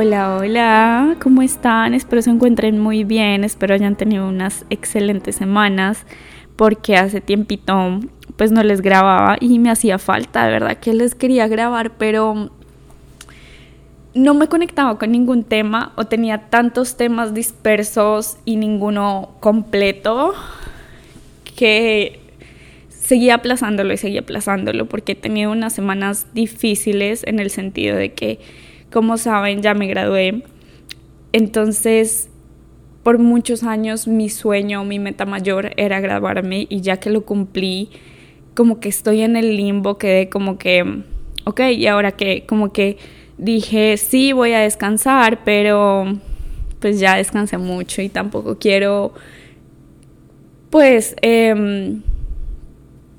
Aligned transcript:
Hola, 0.00 0.36
hola, 0.36 1.16
¿cómo 1.20 1.42
están? 1.42 1.92
Espero 1.92 2.22
se 2.22 2.30
encuentren 2.30 2.78
muy 2.78 3.02
bien, 3.02 3.42
espero 3.42 3.74
hayan 3.74 3.96
tenido 3.96 4.28
unas 4.28 4.64
excelentes 4.70 5.34
semanas 5.34 6.06
porque 6.54 6.96
hace 6.96 7.20
tiempito 7.20 7.98
pues 8.36 8.52
no 8.52 8.62
les 8.62 8.80
grababa 8.80 9.38
y 9.40 9.58
me 9.58 9.72
hacía 9.72 9.98
falta, 9.98 10.46
de 10.46 10.52
verdad 10.52 10.76
que 10.76 10.94
les 10.94 11.16
quería 11.16 11.48
grabar, 11.48 11.96
pero 11.98 12.48
no 14.14 14.34
me 14.34 14.46
conectaba 14.46 15.00
con 15.00 15.10
ningún 15.10 15.42
tema 15.42 15.92
o 15.96 16.04
tenía 16.04 16.48
tantos 16.48 16.96
temas 16.96 17.34
dispersos 17.34 18.36
y 18.44 18.54
ninguno 18.54 19.30
completo 19.40 20.32
que 21.56 22.20
seguía 22.88 23.34
aplazándolo 23.34 23.92
y 23.92 23.96
seguía 23.96 24.20
aplazándolo 24.20 24.86
porque 24.86 25.12
he 25.12 25.16
tenido 25.16 25.50
unas 25.50 25.72
semanas 25.72 26.28
difíciles 26.34 27.24
en 27.24 27.40
el 27.40 27.50
sentido 27.50 27.96
de 27.96 28.12
que, 28.12 28.38
como 28.92 29.18
saben, 29.18 29.62
ya 29.62 29.74
me 29.74 29.86
gradué. 29.86 30.42
Entonces, 31.32 32.30
por 33.02 33.18
muchos 33.18 33.62
años 33.64 34.08
mi 34.08 34.28
sueño, 34.28 34.84
mi 34.84 34.98
meta 34.98 35.24
mayor 35.26 35.72
era 35.76 36.00
graduarme 36.00 36.66
y 36.68 36.80
ya 36.80 36.98
que 36.98 37.10
lo 37.10 37.24
cumplí, 37.24 37.90
como 38.54 38.80
que 38.80 38.88
estoy 38.88 39.22
en 39.22 39.36
el 39.36 39.56
limbo, 39.56 39.98
quedé 39.98 40.28
como 40.28 40.58
que, 40.58 41.02
ok, 41.44 41.60
y 41.76 41.86
ahora 41.86 42.12
que, 42.12 42.44
como 42.46 42.72
que 42.72 42.98
dije, 43.36 43.96
sí, 43.96 44.32
voy 44.32 44.52
a 44.52 44.60
descansar, 44.60 45.44
pero 45.44 46.18
pues 46.80 47.00
ya 47.00 47.16
descansé 47.16 47.58
mucho 47.58 48.02
y 48.02 48.08
tampoco 48.08 48.58
quiero, 48.58 49.12
pues, 50.70 51.16
eh, 51.22 51.98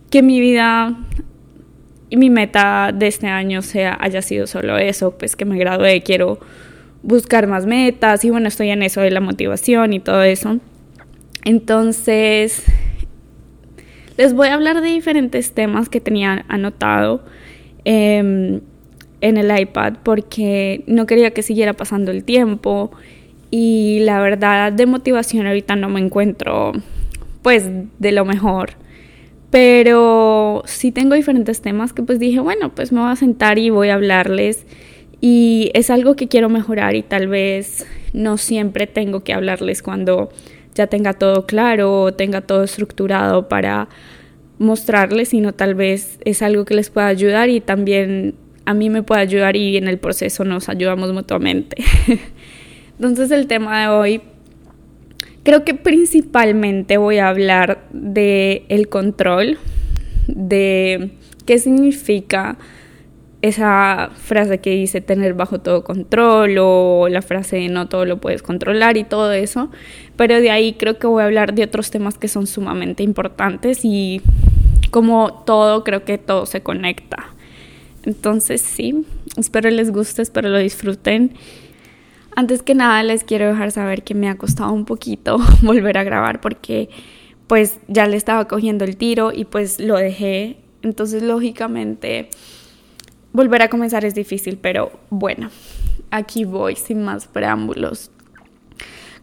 que 0.10 0.22
mi 0.22 0.40
vida 0.40 0.98
y 2.10 2.18
mi 2.18 2.30
meta 2.30 2.92
de 2.94 3.08
este 3.08 3.28
año 3.28 3.62
sea, 3.62 3.98
haya 4.00 4.22
sido 4.22 4.48
solo 4.48 4.78
eso, 4.78 5.12
pues 5.18 5.36
que 5.36 5.46
me 5.46 5.58
gradué, 5.58 6.02
quiero 6.02 6.40
buscar 7.04 7.48
más 7.48 7.66
metas 7.66 8.26
y 8.26 8.30
bueno, 8.30 8.48
estoy 8.48 8.70
en 8.70 8.84
eso 8.84 9.02
de 9.02 9.12
la 9.12 9.22
motivación 9.22 9.94
y 9.94 10.00
todo 10.00 10.24
eso. 10.24 10.58
Entonces, 11.46 12.64
les 14.18 14.34
voy 14.34 14.50
a 14.50 14.56
hablar 14.56 14.82
de 14.82 14.90
diferentes 14.90 15.54
temas 15.54 15.88
que 15.88 16.02
tenía 16.02 16.46
anotado 16.50 17.24
em, 17.86 18.62
en 19.22 19.38
el 19.38 19.58
iPad 19.58 19.94
porque 20.04 20.84
no 20.88 21.06
quería 21.06 21.32
que 21.32 21.44
siguiera 21.44 21.74
pasando 21.74 22.12
el 22.12 22.24
tiempo 22.24 22.92
y 23.52 24.00
la 24.02 24.20
verdad 24.20 24.74
de 24.74 24.86
motivación 24.86 25.48
ahorita 25.48 25.76
no 25.76 25.90
me 25.90 26.00
encuentro 26.00 26.74
pues 27.42 27.70
de 28.00 28.12
lo 28.12 28.26
mejor 28.26 28.72
pero 29.52 30.64
sí 30.66 30.92
tengo 30.92 31.16
diferentes 31.16 31.62
temas 31.62 31.94
que 31.94 32.04
pues 32.04 32.20
dije, 32.20 32.40
bueno, 32.40 32.74
pues 32.74 32.92
me 32.92 33.02
voy 33.02 33.12
a 33.12 33.16
sentar 33.16 33.58
y 33.58 33.70
voy 33.70 33.90
a 33.90 33.96
hablarles 33.96 34.66
y 35.22 35.72
es 35.74 35.90
algo 35.90 36.16
que 36.16 36.28
quiero 36.28 36.50
mejorar 36.50 36.96
y 36.96 37.02
tal 37.02 37.28
vez 37.28 37.86
no 38.14 38.38
siempre 38.38 38.88
tengo 38.88 39.22
que 39.22 39.34
hablarles 39.34 39.82
cuando 39.82 40.30
ya 40.76 40.88
tenga 40.88 41.14
todo 41.14 41.46
claro 41.46 42.04
o 42.04 42.14
tenga 42.14 42.42
todo 42.42 42.64
estructurado 42.64 43.50
para 43.50 43.90
mostrarles, 44.60 45.30
sino 45.30 45.54
tal 45.54 45.74
vez 45.74 46.20
es 46.26 46.42
algo 46.42 46.66
que 46.66 46.76
les 46.76 46.90
pueda 46.90 47.08
ayudar 47.08 47.50
y 47.50 47.60
también 47.60 48.36
a 48.66 48.74
mí 48.74 48.90
me 48.90 49.04
puede 49.04 49.22
ayudar 49.22 49.56
y 49.56 49.78
en 49.78 49.88
el 49.88 49.98
proceso 49.98 50.46
nos 50.46 50.70
ayudamos 50.70 51.12
mutuamente. 51.12 51.78
Entonces 53.00 53.32
el 53.32 53.48
tema 53.48 53.82
de 53.82 53.88
hoy 53.88 54.22
Creo 55.44 55.64
que 55.64 55.74
principalmente 55.74 56.98
voy 56.98 57.18
a 57.18 57.30
hablar 57.30 57.88
de 57.92 58.66
el 58.70 58.90
control, 58.90 59.58
de 60.28 61.12
qué 61.46 61.58
significa 61.60 62.58
esa 63.42 64.12
frase 64.16 64.58
que 64.58 64.72
dice 64.72 65.00
tener 65.00 65.34
bajo 65.34 65.60
todo 65.60 65.86
control 65.86 66.58
o 66.60 67.08
la 67.10 67.22
frase 67.22 67.56
de 67.56 67.70
no 67.70 67.88
todo 67.88 68.04
lo 68.04 68.20
puedes 68.20 68.44
controlar 68.44 68.98
y 68.98 69.06
todo 69.06 69.32
eso, 69.32 69.72
pero 70.18 70.42
de 70.42 70.52
ahí 70.52 70.74
creo 70.74 71.00
que 71.00 71.08
voy 71.08 71.24
a 71.24 71.26
hablar 71.26 71.54
de 71.54 71.64
otros 71.64 71.90
temas 71.90 72.18
que 72.18 72.28
son 72.28 72.48
sumamente 72.48 73.02
importantes 73.02 73.86
y 73.86 74.22
como 74.92 75.44
todo, 75.46 75.84
creo 75.84 76.04
que 76.04 76.18
todo 76.18 76.46
se 76.46 76.62
conecta. 76.62 77.34
Entonces 78.04 78.62
sí, 78.62 79.06
espero 79.38 79.70
les 79.70 79.92
guste, 79.92 80.22
espero 80.22 80.50
lo 80.50 80.58
disfruten 80.58 81.32
antes 82.40 82.64
que 82.64 82.74
nada 82.74 83.04
les 83.04 83.26
quiero 83.26 83.48
dejar 83.48 83.72
saber 83.72 84.04
que 84.04 84.16
me 84.16 84.30
ha 84.30 84.38
costado 84.38 84.72
un 84.72 84.86
poquito 84.86 85.38
volver 85.62 85.98
a 85.98 86.06
grabar 86.06 86.40
porque 86.40 86.90
pues 87.48 87.80
ya 87.90 88.08
le 88.08 88.16
estaba 88.16 88.48
cogiendo 88.48 88.86
el 88.86 88.96
tiro 88.96 89.34
y 89.34 89.44
pues 89.44 89.80
lo 89.80 89.98
dejé. 89.98 90.58
Entonces 90.82 91.22
lógicamente 91.22 92.30
volver 93.34 93.64
a 93.64 93.70
comenzar 93.70 94.06
es 94.06 94.16
difícil, 94.16 94.58
pero 94.58 94.92
bueno, 95.10 95.50
aquí 96.12 96.46
voy 96.46 96.78
sin 96.78 97.04
más 97.04 97.28
preámbulos. 97.28 98.10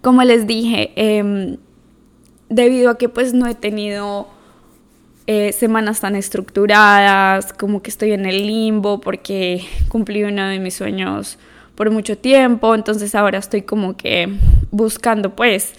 Como 0.03 0.23
les 0.23 0.47
dije, 0.47 0.93
em, 0.97 1.57
debido 2.51 2.91
a 2.91 2.99
que 2.99 3.09
pues 3.09 3.33
no 3.33 3.47
he 3.47 3.55
tenido 3.55 4.29
eh, 5.27 5.53
semanas 5.53 6.01
tan 6.01 6.17
estructuradas, 6.17 7.55
como 7.55 7.81
que 7.81 7.89
estoy 7.89 8.13
en 8.13 8.27
el 8.27 8.47
limbo 8.47 9.01
porque 9.01 9.65
cumplí 9.89 10.23
uno 10.23 10.49
de 10.49 10.59
mis 10.59 10.75
sueños 10.75 11.39
por 11.77 11.91
mucho 11.91 12.19
tiempo, 12.19 12.75
entonces 12.75 13.15
ahora 13.15 13.39
estoy 13.39 13.63
como 13.63 13.97
que 13.97 14.29
buscando 14.71 15.37
pues 15.37 15.75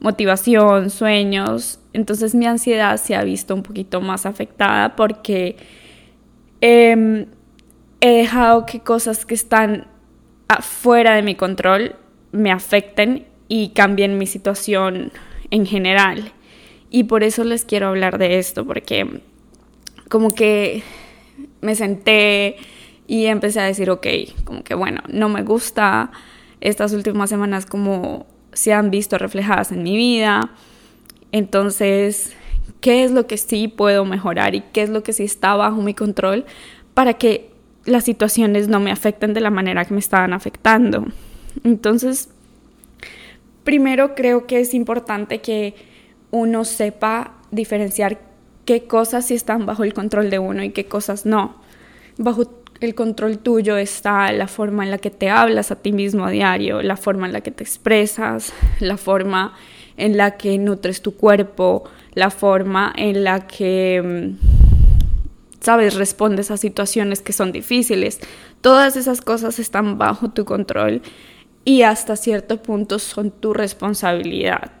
motivación, 0.00 0.90
sueños, 0.90 1.78
entonces 1.92 2.34
mi 2.34 2.46
ansiedad 2.46 2.96
se 2.96 3.14
ha 3.14 3.22
visto 3.22 3.54
un 3.54 3.62
poquito 3.62 4.00
más 4.00 4.26
afectada 4.26 4.96
porque 4.96 5.56
em, 6.60 7.26
he 8.00 8.10
dejado 8.10 8.66
que 8.66 8.80
cosas 8.80 9.24
que 9.24 9.34
están 9.34 9.86
fuera 10.60 11.14
de 11.14 11.22
mi 11.22 11.34
control 11.34 11.94
me 12.32 12.50
afecten 12.50 13.26
y 13.48 13.70
cambien 13.70 14.18
mi 14.18 14.26
situación 14.26 15.12
en 15.50 15.66
general. 15.66 16.32
Y 16.90 17.04
por 17.04 17.22
eso 17.22 17.44
les 17.44 17.64
quiero 17.64 17.88
hablar 17.88 18.18
de 18.18 18.38
esto, 18.38 18.66
porque 18.66 19.20
como 20.08 20.34
que 20.34 20.82
me 21.60 21.74
senté 21.74 22.56
y 23.06 23.26
empecé 23.26 23.60
a 23.60 23.64
decir, 23.64 23.90
ok, 23.90 24.06
como 24.44 24.62
que 24.64 24.74
bueno, 24.74 25.02
no 25.08 25.28
me 25.28 25.42
gusta 25.42 26.10
estas 26.60 26.92
últimas 26.92 27.28
semanas 27.28 27.66
como 27.66 28.26
se 28.52 28.72
han 28.72 28.90
visto 28.90 29.18
reflejadas 29.18 29.72
en 29.72 29.82
mi 29.82 29.96
vida. 29.96 30.50
Entonces, 31.32 32.34
¿qué 32.80 33.04
es 33.04 33.10
lo 33.10 33.26
que 33.26 33.36
sí 33.36 33.68
puedo 33.68 34.04
mejorar 34.04 34.54
y 34.54 34.62
qué 34.72 34.82
es 34.82 34.90
lo 34.90 35.02
que 35.02 35.12
sí 35.12 35.24
está 35.24 35.54
bajo 35.54 35.82
mi 35.82 35.94
control 35.94 36.44
para 36.94 37.14
que 37.14 37.50
las 37.84 38.04
situaciones 38.04 38.68
no 38.68 38.78
me 38.80 38.92
afecten 38.92 39.34
de 39.34 39.40
la 39.40 39.50
manera 39.50 39.84
que 39.84 39.94
me 39.94 40.00
estaban 40.00 40.32
afectando? 40.32 41.06
Entonces, 41.64 42.28
primero 43.64 44.14
creo 44.14 44.46
que 44.46 44.60
es 44.60 44.74
importante 44.74 45.40
que 45.40 45.74
uno 46.30 46.64
sepa 46.64 47.34
diferenciar 47.50 48.20
qué 48.64 48.84
cosas 48.84 49.26
sí 49.26 49.34
están 49.34 49.66
bajo 49.66 49.84
el 49.84 49.92
control 49.94 50.30
de 50.30 50.38
uno 50.38 50.62
y 50.62 50.70
qué 50.70 50.86
cosas 50.86 51.26
no. 51.26 51.56
Bajo 52.18 52.61
el 52.86 52.94
control 52.94 53.38
tuyo 53.38 53.76
está 53.76 54.32
la 54.32 54.48
forma 54.48 54.84
en 54.84 54.90
la 54.90 54.98
que 54.98 55.10
te 55.10 55.30
hablas 55.30 55.70
a 55.70 55.76
ti 55.76 55.92
mismo 55.92 56.26
a 56.26 56.30
diario, 56.30 56.82
la 56.82 56.96
forma 56.96 57.26
en 57.26 57.32
la 57.32 57.40
que 57.40 57.50
te 57.50 57.62
expresas, 57.62 58.52
la 58.80 58.96
forma 58.96 59.54
en 59.96 60.16
la 60.16 60.36
que 60.36 60.58
nutres 60.58 61.02
tu 61.02 61.16
cuerpo, 61.16 61.84
la 62.14 62.30
forma 62.30 62.92
en 62.96 63.24
la 63.24 63.46
que, 63.46 64.02
mm, 64.02 65.60
sabes, 65.60 65.94
respondes 65.94 66.50
a 66.50 66.56
situaciones 66.56 67.20
que 67.22 67.32
son 67.32 67.52
difíciles. 67.52 68.20
Todas 68.60 68.96
esas 68.96 69.20
cosas 69.20 69.58
están 69.58 69.98
bajo 69.98 70.30
tu 70.30 70.44
control 70.44 71.02
y 71.64 71.82
hasta 71.82 72.16
cierto 72.16 72.62
punto 72.62 72.98
son 72.98 73.30
tu 73.30 73.54
responsabilidad. 73.54 74.72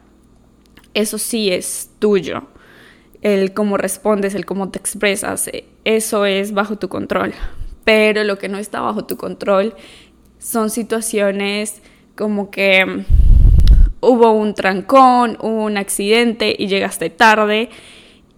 Eso 0.94 1.18
sí 1.18 1.52
es 1.52 1.90
tuyo. 1.98 2.48
El 3.22 3.54
cómo 3.54 3.76
respondes, 3.76 4.34
el 4.34 4.44
cómo 4.44 4.70
te 4.70 4.78
expresas, 4.78 5.48
eso 5.84 6.26
es 6.26 6.52
bajo 6.52 6.76
tu 6.76 6.88
control 6.88 7.32
pero 7.84 8.24
lo 8.24 8.38
que 8.38 8.48
no 8.48 8.58
está 8.58 8.80
bajo 8.80 9.04
tu 9.04 9.16
control 9.16 9.74
son 10.38 10.70
situaciones 10.70 11.82
como 12.16 12.50
que 12.50 12.84
mm, 12.84 13.04
hubo 14.00 14.32
un 14.32 14.54
trancón, 14.54 15.38
hubo 15.40 15.64
un 15.64 15.76
accidente 15.76 16.54
y 16.58 16.66
llegaste 16.66 17.10
tarde 17.10 17.70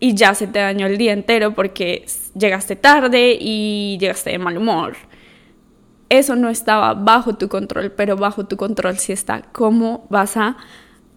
y 0.00 0.14
ya 0.14 0.34
se 0.34 0.46
te 0.46 0.58
dañó 0.58 0.86
el 0.86 0.98
día 0.98 1.12
entero 1.12 1.54
porque 1.54 2.04
llegaste 2.38 2.76
tarde 2.76 3.36
y 3.40 3.96
llegaste 3.98 4.30
de 4.30 4.38
mal 4.38 4.58
humor. 4.58 4.96
Eso 6.10 6.36
no 6.36 6.50
estaba 6.50 6.94
bajo 6.94 7.36
tu 7.36 7.48
control, 7.48 7.90
pero 7.90 8.16
bajo 8.16 8.44
tu 8.44 8.56
control 8.56 8.98
sí 8.98 9.12
está 9.12 9.42
cómo 9.52 10.06
vas 10.10 10.36
a, 10.36 10.58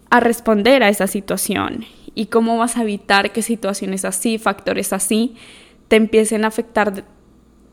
a 0.10 0.20
responder 0.22 0.84
a 0.84 0.90
esa 0.90 1.08
situación 1.08 1.86
y 2.16 2.28
cómo 2.28 2.58
vas 2.58 2.78
a 2.78 2.84
evitar 2.84 3.32
que 3.32 3.42
situaciones 3.42 4.06
así, 4.06 4.38
factores 4.38 4.94
así, 4.94 5.36
te 5.90 5.98
empiecen 5.98 6.46
a 6.46 6.48
afectar 6.48 7.04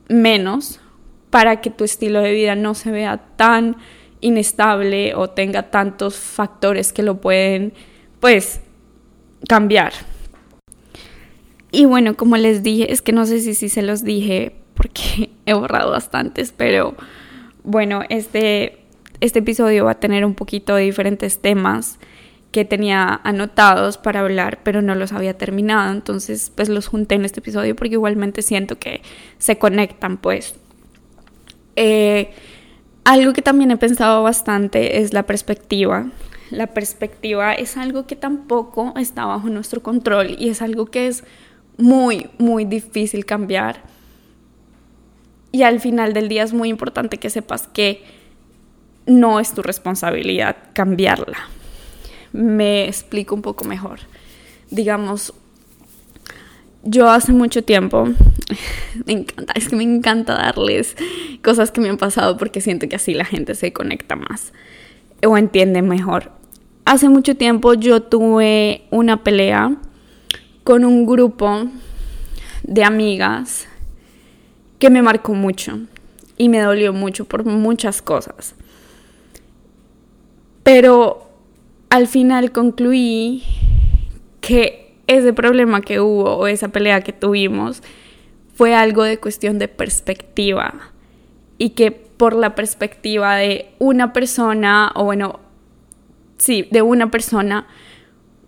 menos 0.08 0.80
para 1.30 1.60
que 1.60 1.70
tu 1.70 1.84
estilo 1.84 2.20
de 2.20 2.32
vida 2.32 2.54
no 2.54 2.74
se 2.74 2.90
vea 2.90 3.18
tan 3.36 3.76
inestable 4.20 5.14
o 5.14 5.30
tenga 5.30 5.70
tantos 5.70 6.16
factores 6.16 6.92
que 6.92 7.02
lo 7.02 7.20
pueden 7.20 7.72
pues 8.20 8.60
cambiar. 9.48 9.92
Y 11.70 11.86
bueno, 11.86 12.16
como 12.16 12.36
les 12.36 12.62
dije, 12.62 12.92
es 12.92 13.02
que 13.02 13.12
no 13.12 13.26
sé 13.26 13.40
si, 13.40 13.54
si 13.54 13.68
se 13.68 13.82
los 13.82 14.04
dije 14.04 14.54
porque 14.74 15.30
he 15.46 15.54
borrado 15.54 15.90
bastantes, 15.90 16.52
pero 16.56 16.94
bueno, 17.64 18.02
este 18.08 18.78
Este 19.20 19.38
episodio 19.38 19.84
va 19.84 19.92
a 19.92 20.00
tener 20.00 20.24
un 20.24 20.34
poquito 20.34 20.74
de 20.74 20.82
diferentes 20.82 21.38
temas 21.38 21.98
que 22.54 22.64
tenía 22.64 23.20
anotados 23.24 23.98
para 23.98 24.20
hablar, 24.20 24.60
pero 24.62 24.80
no 24.80 24.94
los 24.94 25.10
había 25.10 25.36
terminado. 25.36 25.92
Entonces, 25.92 26.52
pues 26.54 26.68
los 26.68 26.86
junté 26.86 27.16
en 27.16 27.24
este 27.24 27.40
episodio 27.40 27.74
porque 27.74 27.94
igualmente 27.94 28.42
siento 28.42 28.78
que 28.78 29.02
se 29.38 29.58
conectan, 29.58 30.18
pues. 30.18 30.54
Eh, 31.74 32.30
algo 33.02 33.32
que 33.32 33.42
también 33.42 33.72
he 33.72 33.76
pensado 33.76 34.22
bastante 34.22 35.00
es 35.00 35.12
la 35.12 35.24
perspectiva. 35.24 36.06
La 36.50 36.68
perspectiva 36.68 37.54
es 37.54 37.76
algo 37.76 38.06
que 38.06 38.14
tampoco 38.14 38.94
está 38.96 39.24
bajo 39.24 39.48
nuestro 39.48 39.82
control 39.82 40.36
y 40.38 40.48
es 40.48 40.62
algo 40.62 40.86
que 40.86 41.08
es 41.08 41.24
muy, 41.76 42.30
muy 42.38 42.64
difícil 42.66 43.26
cambiar. 43.26 43.82
Y 45.50 45.64
al 45.64 45.80
final 45.80 46.12
del 46.12 46.28
día 46.28 46.44
es 46.44 46.52
muy 46.52 46.68
importante 46.68 47.18
que 47.18 47.30
sepas 47.30 47.66
que 47.66 48.04
no 49.06 49.40
es 49.40 49.54
tu 49.54 49.62
responsabilidad 49.62 50.56
cambiarla 50.72 51.48
me 52.34 52.88
explico 52.88 53.34
un 53.34 53.42
poco 53.42 53.64
mejor. 53.64 54.00
Digamos, 54.70 55.32
yo 56.82 57.08
hace 57.08 57.32
mucho 57.32 57.62
tiempo, 57.62 58.08
me 59.06 59.12
encanta, 59.12 59.52
es 59.54 59.68
que 59.68 59.76
me 59.76 59.84
encanta 59.84 60.34
darles 60.34 60.96
cosas 61.42 61.70
que 61.70 61.80
me 61.80 61.88
han 61.88 61.96
pasado 61.96 62.36
porque 62.36 62.60
siento 62.60 62.88
que 62.88 62.96
así 62.96 63.14
la 63.14 63.24
gente 63.24 63.54
se 63.54 63.72
conecta 63.72 64.16
más 64.16 64.52
o 65.24 65.38
entiende 65.38 65.80
mejor. 65.80 66.32
Hace 66.84 67.08
mucho 67.08 67.36
tiempo 67.36 67.74
yo 67.74 68.02
tuve 68.02 68.82
una 68.90 69.22
pelea 69.22 69.76
con 70.64 70.84
un 70.84 71.06
grupo 71.06 71.66
de 72.64 72.82
amigas 72.82 73.68
que 74.80 74.90
me 74.90 75.02
marcó 75.02 75.34
mucho 75.34 75.78
y 76.36 76.48
me 76.48 76.58
dolió 76.58 76.92
mucho 76.92 77.26
por 77.26 77.44
muchas 77.44 78.02
cosas. 78.02 78.56
Pero 80.64 81.23
al 81.94 82.08
final 82.08 82.50
concluí 82.50 83.44
que 84.40 84.96
ese 85.06 85.32
problema 85.32 85.80
que 85.80 86.00
hubo 86.00 86.34
o 86.38 86.48
esa 86.48 86.70
pelea 86.70 87.02
que 87.02 87.12
tuvimos 87.12 87.84
fue 88.52 88.74
algo 88.74 89.04
de 89.04 89.20
cuestión 89.20 89.60
de 89.60 89.68
perspectiva 89.68 90.90
y 91.56 91.70
que 91.70 91.92
por 91.92 92.34
la 92.34 92.56
perspectiva 92.56 93.36
de 93.36 93.70
una 93.78 94.12
persona 94.12 94.90
o 94.96 95.04
bueno, 95.04 95.38
sí, 96.36 96.66
de 96.72 96.82
una 96.82 97.12
persona, 97.12 97.68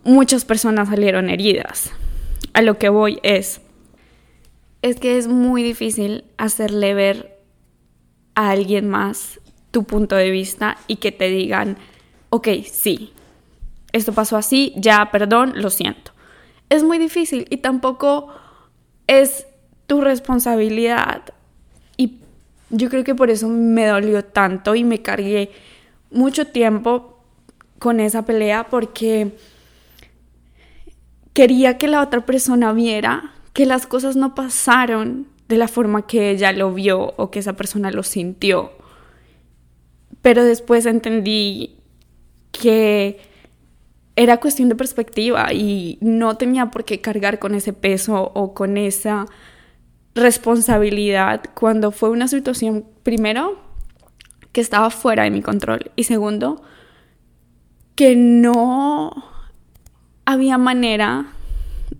muchas 0.02 0.44
personas 0.44 0.88
salieron 0.88 1.30
heridas. 1.30 1.92
A 2.52 2.62
lo 2.62 2.78
que 2.78 2.88
voy 2.88 3.20
es, 3.22 3.60
es 4.82 4.98
que 4.98 5.18
es 5.18 5.28
muy 5.28 5.62
difícil 5.62 6.24
hacerle 6.36 6.94
ver 6.94 7.38
a 8.34 8.50
alguien 8.50 8.88
más 8.88 9.40
tu 9.70 9.84
punto 9.84 10.16
de 10.16 10.32
vista 10.32 10.78
y 10.88 10.96
que 10.96 11.12
te 11.12 11.28
digan, 11.28 11.78
ok, 12.30 12.48
sí, 12.68 13.12
esto 13.96 14.12
pasó 14.12 14.36
así, 14.36 14.72
ya, 14.76 15.10
perdón, 15.10 15.54
lo 15.56 15.70
siento. 15.70 16.12
Es 16.68 16.82
muy 16.82 16.98
difícil 16.98 17.46
y 17.50 17.58
tampoco 17.58 18.28
es 19.06 19.46
tu 19.86 20.00
responsabilidad. 20.00 21.22
Y 21.96 22.18
yo 22.70 22.88
creo 22.88 23.04
que 23.04 23.14
por 23.14 23.30
eso 23.30 23.48
me 23.48 23.86
dolió 23.86 24.24
tanto 24.24 24.74
y 24.74 24.84
me 24.84 25.02
cargué 25.02 25.50
mucho 26.10 26.46
tiempo 26.46 27.22
con 27.78 28.00
esa 28.00 28.24
pelea 28.24 28.68
porque 28.68 29.36
quería 31.32 31.78
que 31.78 31.88
la 31.88 32.02
otra 32.02 32.24
persona 32.24 32.72
viera 32.72 33.34
que 33.52 33.66
las 33.66 33.86
cosas 33.86 34.16
no 34.16 34.34
pasaron 34.34 35.26
de 35.48 35.56
la 35.56 35.68
forma 35.68 36.06
que 36.06 36.30
ella 36.30 36.52
lo 36.52 36.74
vio 36.74 37.14
o 37.16 37.30
que 37.30 37.38
esa 37.38 37.54
persona 37.54 37.90
lo 37.90 38.02
sintió. 38.02 38.72
Pero 40.22 40.44
después 40.44 40.86
entendí 40.86 41.76
que 42.52 43.20
era 44.16 44.38
cuestión 44.38 44.70
de 44.70 44.74
perspectiva 44.74 45.52
y 45.52 45.98
no 46.00 46.36
tenía 46.36 46.70
por 46.70 46.84
qué 46.84 47.00
cargar 47.00 47.38
con 47.38 47.54
ese 47.54 47.74
peso 47.74 48.32
o 48.34 48.54
con 48.54 48.78
esa 48.78 49.26
responsabilidad 50.14 51.42
cuando 51.54 51.92
fue 51.92 52.08
una 52.08 52.26
situación, 52.26 52.86
primero, 53.02 53.60
que 54.52 54.62
estaba 54.62 54.88
fuera 54.88 55.24
de 55.24 55.30
mi 55.30 55.42
control 55.42 55.90
y 55.96 56.04
segundo, 56.04 56.62
que 57.94 58.16
no 58.16 59.12
había 60.24 60.56
manera 60.56 61.26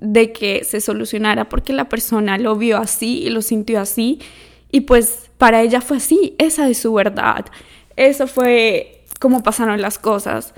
de 0.00 0.32
que 0.32 0.64
se 0.64 0.80
solucionara 0.80 1.50
porque 1.50 1.74
la 1.74 1.90
persona 1.90 2.38
lo 2.38 2.56
vio 2.56 2.78
así 2.78 3.22
y 3.24 3.30
lo 3.30 3.42
sintió 3.42 3.80
así 3.80 4.20
y 4.72 4.80
pues 4.80 5.30
para 5.36 5.60
ella 5.60 5.82
fue 5.82 5.98
así, 5.98 6.34
esa 6.38 6.68
es 6.68 6.78
su 6.78 6.94
verdad, 6.94 7.44
eso 7.96 8.26
fue 8.26 9.04
como 9.20 9.42
pasaron 9.42 9.80
las 9.80 9.98
cosas. 9.98 10.54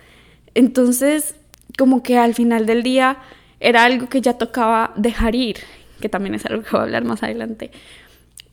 Entonces, 0.54 1.34
como 1.78 2.02
que 2.02 2.18
al 2.18 2.34
final 2.34 2.66
del 2.66 2.82
día 2.82 3.18
era 3.60 3.84
algo 3.84 4.08
que 4.08 4.20
ya 4.20 4.34
tocaba 4.34 4.92
dejar 4.96 5.36
ir, 5.36 5.58
que 6.00 6.08
también 6.08 6.34
es 6.34 6.44
algo 6.44 6.62
que 6.62 6.70
voy 6.70 6.80
a 6.80 6.82
hablar 6.82 7.04
más 7.04 7.22
adelante, 7.22 7.70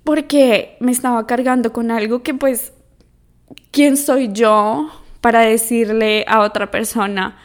porque 0.03 0.77
me 0.79 0.91
estaba 0.91 1.25
cargando 1.25 1.73
con 1.73 1.89
algo 1.89 2.21
que 2.21 2.35
pues, 2.35 2.71
¿quién 3.71 3.97
soy 3.97 4.31
yo 4.31 4.91
para 5.21 5.41
decirle 5.41 6.23
a 6.27 6.41
otra 6.41 6.69
persona, 6.69 7.37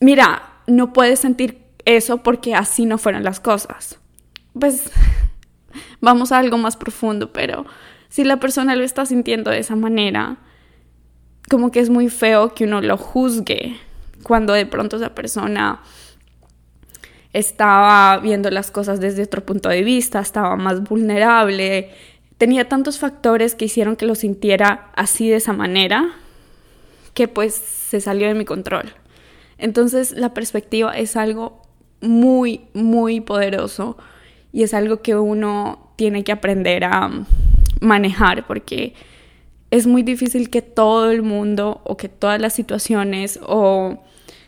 mira, 0.00 0.42
no 0.66 0.92
puedes 0.92 1.20
sentir 1.20 1.60
eso 1.84 2.18
porque 2.18 2.56
así 2.56 2.84
no 2.84 2.98
fueron 2.98 3.22
las 3.22 3.38
cosas? 3.38 4.00
Pues 4.58 4.90
vamos 6.00 6.32
a 6.32 6.38
algo 6.38 6.58
más 6.58 6.76
profundo, 6.76 7.32
pero 7.32 7.66
si 8.08 8.24
la 8.24 8.40
persona 8.40 8.74
lo 8.74 8.82
está 8.82 9.06
sintiendo 9.06 9.52
de 9.52 9.60
esa 9.60 9.76
manera, 9.76 10.38
como 11.48 11.70
que 11.70 11.78
es 11.78 11.88
muy 11.88 12.08
feo 12.08 12.52
que 12.52 12.64
uno 12.64 12.80
lo 12.80 12.96
juzgue 12.96 13.78
cuando 14.24 14.52
de 14.54 14.66
pronto 14.66 14.96
esa 14.96 15.14
persona 15.14 15.82
estaba 17.32 18.18
viendo 18.18 18.50
las 18.50 18.70
cosas 18.70 19.00
desde 19.00 19.22
otro 19.22 19.44
punto 19.44 19.68
de 19.68 19.82
vista, 19.82 20.20
estaba 20.20 20.56
más 20.56 20.82
vulnerable, 20.82 21.90
tenía 22.38 22.68
tantos 22.68 22.98
factores 22.98 23.54
que 23.54 23.66
hicieron 23.66 23.96
que 23.96 24.06
lo 24.06 24.14
sintiera 24.14 24.90
así 24.96 25.28
de 25.28 25.36
esa 25.36 25.52
manera, 25.52 26.12
que 27.12 27.28
pues 27.28 27.54
se 27.54 28.00
salió 28.00 28.28
de 28.28 28.34
mi 28.34 28.44
control. 28.44 28.92
Entonces 29.58 30.12
la 30.12 30.34
perspectiva 30.34 30.96
es 30.96 31.16
algo 31.16 31.62
muy, 32.00 32.62
muy 32.72 33.20
poderoso 33.20 33.96
y 34.52 34.62
es 34.62 34.74
algo 34.74 35.02
que 35.02 35.16
uno 35.16 35.92
tiene 35.96 36.24
que 36.24 36.32
aprender 36.32 36.84
a 36.84 37.10
manejar 37.80 38.46
porque 38.46 38.94
es 39.70 39.86
muy 39.86 40.02
difícil 40.02 40.50
que 40.50 40.62
todo 40.62 41.10
el 41.10 41.22
mundo 41.22 41.80
o 41.84 41.96
que 41.96 42.08
todas 42.08 42.40
las 42.40 42.52
situaciones 42.52 43.40
o 43.42 44.04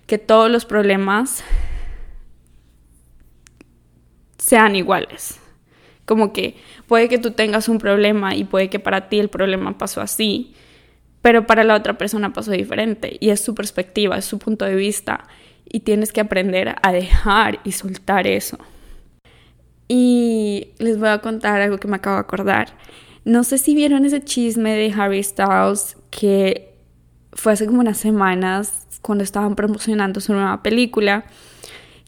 que 0.07 0.19
todos 0.19 0.51
los 0.51 0.65
problemas 0.65 1.43
sean 4.39 4.77
iguales. 4.77 5.41
Como 6.05 6.33
que 6.33 6.57
puede 6.87 7.09
que 7.09 7.19
tú 7.19 7.33
tengas 7.33 7.69
un 7.69 7.79
problema 7.79 8.37
y 8.37 8.45
puede 8.45 8.71
que 8.71 8.79
para 8.79 9.09
ti 9.09 9.19
el 9.19 9.29
problema 9.29 9.77
pasó 9.77 10.01
así, 10.01 10.55
pero 11.21 11.47
para 11.47 11.65
la 11.65 11.75
otra 11.75 11.99
persona 11.99 12.33
pasó 12.33 12.53
diferente 12.53 13.17
y 13.19 13.31
es 13.31 13.41
su 13.41 13.55
perspectiva, 13.55 14.17
es 14.17 14.25
su 14.25 14.39
punto 14.39 14.65
de 14.65 14.77
vista 14.77 15.27
y 15.65 15.81
tienes 15.81 16.13
que 16.13 16.21
aprender 16.21 16.77
a 16.81 16.93
dejar 16.93 17.59
y 17.65 17.73
soltar 17.73 18.29
eso. 18.29 18.59
Y 19.89 20.69
les 20.79 20.99
voy 20.99 21.09
a 21.09 21.19
contar 21.19 21.61
algo 21.61 21.79
que 21.79 21.89
me 21.89 21.97
acabo 21.97 22.17
de 22.17 22.21
acordar. 22.21 22.69
No 23.25 23.43
sé 23.43 23.59
si 23.59 23.75
vieron 23.75 24.05
ese 24.05 24.23
chisme 24.23 24.77
de 24.77 24.93
Harry 24.93 25.23
Styles 25.25 25.97
que 26.11 26.73
fue 27.33 27.53
hace 27.53 27.67
como 27.67 27.81
unas 27.81 27.99
semanas 27.99 28.86
cuando 29.07 29.23
estaban 29.23 29.55
promocionando 29.55 30.21
su 30.21 30.33
nueva 30.33 30.63
película 30.65 31.25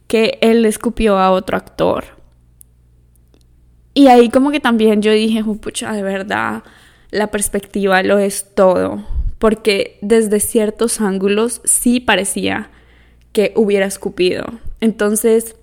que 0.09 0.39
él 0.41 0.65
escupió 0.65 1.17
a 1.19 1.31
otro 1.31 1.57
actor. 1.57 2.05
Y 3.95 4.09
ahí 4.09 4.31
como 4.31 4.51
que 4.51 4.59
también 4.59 5.01
yo 5.01 5.13
dije, 5.13 5.45
pucha, 5.45 5.93
de 5.93 6.03
verdad, 6.03 6.65
la 7.11 7.29
perspectiva 7.29 8.03
lo 8.03 8.19
es 8.19 8.55
todo. 8.55 9.07
Porque 9.39 9.99
desde 10.03 10.41
ciertos 10.41 11.01
ángulos 11.01 11.61
sí 11.65 12.01
parecía 12.01 12.71
que 13.33 13.53
hubiera 13.55 13.87
escupido. 13.87 14.45
Entonces, 14.81 15.55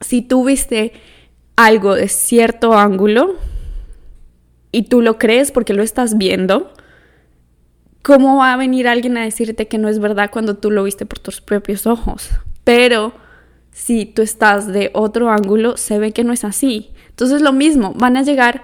si 0.00 0.22
tú 0.22 0.44
viste 0.44 0.92
algo 1.56 1.96
de 1.96 2.06
cierto 2.06 2.74
ángulo 2.74 3.34
y 4.70 4.82
tú 4.82 5.02
lo 5.02 5.18
crees 5.18 5.50
porque 5.50 5.74
lo 5.74 5.82
estás 5.82 6.16
viendo, 6.16 6.72
¿cómo 8.02 8.38
va 8.38 8.52
a 8.52 8.56
venir 8.56 8.88
alguien 8.88 9.16
a 9.16 9.24
decirte 9.24 9.68
que 9.68 9.78
no 9.78 9.88
es 9.88 9.98
verdad 9.98 10.30
cuando 10.30 10.56
tú 10.56 10.70
lo 10.70 10.84
viste 10.84 11.06
por 11.06 11.18
tus 11.18 11.40
propios 11.40 11.86
ojos? 11.86 12.30
Pero 12.64 13.12
si 13.70 14.06
tú 14.06 14.22
estás 14.22 14.66
de 14.66 14.90
otro 14.94 15.30
ángulo, 15.30 15.76
se 15.76 15.98
ve 15.98 16.12
que 16.12 16.24
no 16.24 16.32
es 16.32 16.44
así. 16.44 16.90
Entonces 17.08 17.40
lo 17.40 17.52
mismo, 17.52 17.94
van 17.96 18.16
a 18.16 18.22
llegar 18.22 18.62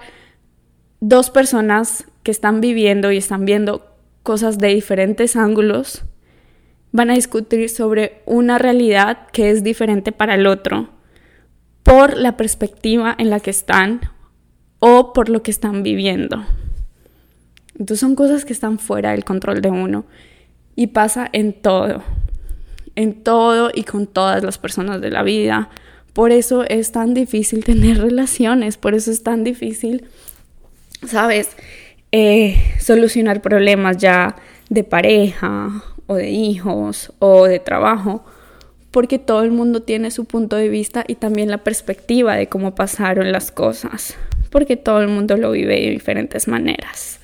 dos 0.99 1.29
personas 1.29 2.05
que 2.23 2.31
están 2.31 2.61
viviendo 2.61 3.11
y 3.11 3.17
están 3.17 3.45
viendo 3.45 3.85
cosas 4.23 4.57
de 4.57 4.67
diferentes 4.67 5.35
ángulos, 5.35 6.03
van 6.91 7.09
a 7.09 7.15
discutir 7.15 7.69
sobre 7.69 8.21
una 8.25 8.57
realidad 8.57 9.27
que 9.31 9.49
es 9.51 9.63
diferente 9.63 10.11
para 10.11 10.35
el 10.35 10.47
otro 10.47 10.89
por 11.83 12.17
la 12.17 12.37
perspectiva 12.37 13.15
en 13.17 13.29
la 13.29 13.39
que 13.39 13.49
están 13.49 14.01
o 14.79 15.13
por 15.13 15.29
lo 15.29 15.41
que 15.41 15.51
están 15.51 15.81
viviendo. 15.81 16.45
Entonces 17.79 18.01
son 18.01 18.15
cosas 18.15 18.43
que 18.43 18.53
están 18.53 18.77
fuera 18.77 19.11
del 19.11 19.23
control 19.23 19.61
de 19.61 19.69
uno 19.69 20.05
y 20.75 20.87
pasa 20.87 21.29
en 21.31 21.53
todo, 21.53 22.03
en 22.95 23.23
todo 23.23 23.71
y 23.73 23.83
con 23.83 24.05
todas 24.05 24.43
las 24.43 24.57
personas 24.57 24.99
de 25.01 25.09
la 25.09 25.23
vida. 25.23 25.69
Por 26.13 26.31
eso 26.31 26.63
es 26.63 26.91
tan 26.91 27.13
difícil 27.13 27.63
tener 27.63 27.97
relaciones, 28.01 28.77
por 28.77 28.95
eso 28.95 29.11
es 29.11 29.23
tan 29.23 29.45
difícil, 29.45 30.05
¿sabes? 31.07 31.55
Eh, 32.11 32.57
solucionar 32.79 33.41
problemas 33.41 33.97
ya 33.97 34.35
de 34.69 34.83
pareja 34.83 35.83
o 36.07 36.15
de 36.15 36.31
hijos 36.31 37.13
o 37.19 37.45
de 37.45 37.59
trabajo, 37.59 38.25
porque 38.91 39.19
todo 39.19 39.43
el 39.43 39.51
mundo 39.51 39.83
tiene 39.83 40.11
su 40.11 40.25
punto 40.25 40.57
de 40.57 40.67
vista 40.67 41.05
y 41.07 41.15
también 41.15 41.49
la 41.49 41.59
perspectiva 41.59 42.35
de 42.35 42.47
cómo 42.47 42.75
pasaron 42.75 43.31
las 43.31 43.51
cosas, 43.51 44.15
porque 44.49 44.75
todo 44.75 45.01
el 45.01 45.07
mundo 45.07 45.37
lo 45.37 45.51
vive 45.51 45.79
de 45.79 45.91
diferentes 45.91 46.47
maneras. 46.47 47.18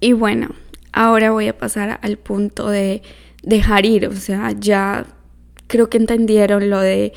Y 0.00 0.12
bueno, 0.12 0.54
ahora 0.92 1.30
voy 1.30 1.48
a 1.48 1.58
pasar 1.58 1.98
al 2.02 2.16
punto 2.16 2.68
de 2.68 3.02
dejar 3.42 3.86
ir, 3.86 4.06
o 4.06 4.16
sea, 4.16 4.52
ya 4.52 5.06
creo 5.66 5.88
que 5.88 5.98
entendieron 5.98 6.68
lo 6.70 6.80
de 6.80 7.12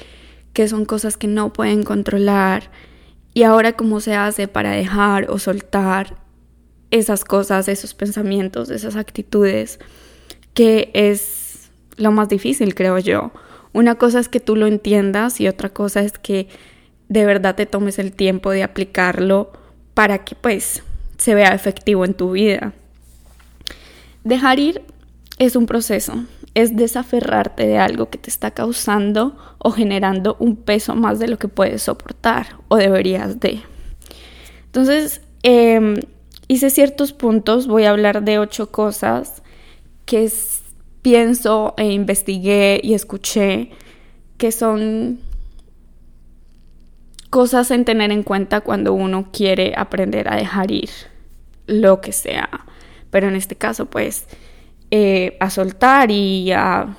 que 0.53 0.67
son 0.67 0.85
cosas 0.85 1.17
que 1.17 1.27
no 1.27 1.51
pueden 1.51 1.83
controlar 1.83 2.69
y 3.33 3.43
ahora 3.43 3.73
cómo 3.73 3.99
se 3.99 4.13
hace 4.15 4.47
para 4.47 4.71
dejar 4.71 5.29
o 5.31 5.39
soltar 5.39 6.17
esas 6.91 7.25
cosas, 7.25 7.67
esos 7.67 7.95
pensamientos, 7.95 8.69
esas 8.69 8.95
actitudes, 8.95 9.79
que 10.53 10.91
es 10.93 11.71
lo 11.97 12.11
más 12.11 12.29
difícil, 12.29 12.75
creo 12.75 12.99
yo. 12.99 13.31
Una 13.73 13.95
cosa 13.95 14.19
es 14.19 14.29
que 14.29 14.39
tú 14.39 14.55
lo 14.55 14.67
entiendas 14.67 15.41
y 15.41 15.47
otra 15.47 15.69
cosa 15.69 16.01
es 16.01 16.19
que 16.19 16.47
de 17.09 17.25
verdad 17.25 17.55
te 17.55 17.65
tomes 17.65 17.97
el 17.97 18.11
tiempo 18.11 18.51
de 18.51 18.61
aplicarlo 18.61 19.51
para 19.95 20.23
que 20.23 20.35
pues 20.35 20.83
se 21.17 21.35
vea 21.35 21.53
efectivo 21.53 22.05
en 22.05 22.13
tu 22.13 22.31
vida. 22.31 22.73
Dejar 24.23 24.59
ir 24.59 24.81
es 25.37 25.55
un 25.55 25.65
proceso, 25.65 26.25
es 26.53 26.75
desaferrarte 26.75 27.65
de 27.65 27.77
algo 27.77 28.09
que 28.09 28.17
te 28.17 28.29
está 28.29 28.51
causando 28.51 29.35
o 29.57 29.71
generando 29.71 30.35
un 30.39 30.55
peso 30.55 30.95
más 30.95 31.19
de 31.19 31.27
lo 31.27 31.37
que 31.37 31.47
puedes 31.47 31.83
soportar 31.83 32.57
o 32.67 32.77
deberías 32.77 33.39
de. 33.39 33.61
Entonces, 34.65 35.21
eh, 35.43 35.99
hice 36.47 36.69
ciertos 36.69 37.13
puntos, 37.13 37.67
voy 37.67 37.83
a 37.83 37.91
hablar 37.91 38.23
de 38.23 38.39
ocho 38.39 38.71
cosas 38.71 39.43
que 40.05 40.31
pienso 41.01 41.73
e 41.77 41.91
investigué 41.91 42.79
y 42.83 42.93
escuché 42.93 43.71
que 44.37 44.51
son 44.51 45.19
cosas 47.33 47.71
en 47.71 47.83
tener 47.83 48.11
en 48.11 48.21
cuenta 48.21 48.61
cuando 48.61 48.93
uno 48.93 49.29
quiere 49.33 49.73
aprender 49.75 50.31
a 50.31 50.35
dejar 50.35 50.69
ir 50.69 50.91
lo 51.65 51.99
que 51.99 52.11
sea. 52.11 52.47
Pero 53.09 53.27
en 53.27 53.35
este 53.35 53.55
caso, 53.55 53.87
pues, 53.87 54.27
eh, 54.91 55.35
a 55.39 55.49
soltar 55.49 56.11
y 56.11 56.51
a 56.51 56.95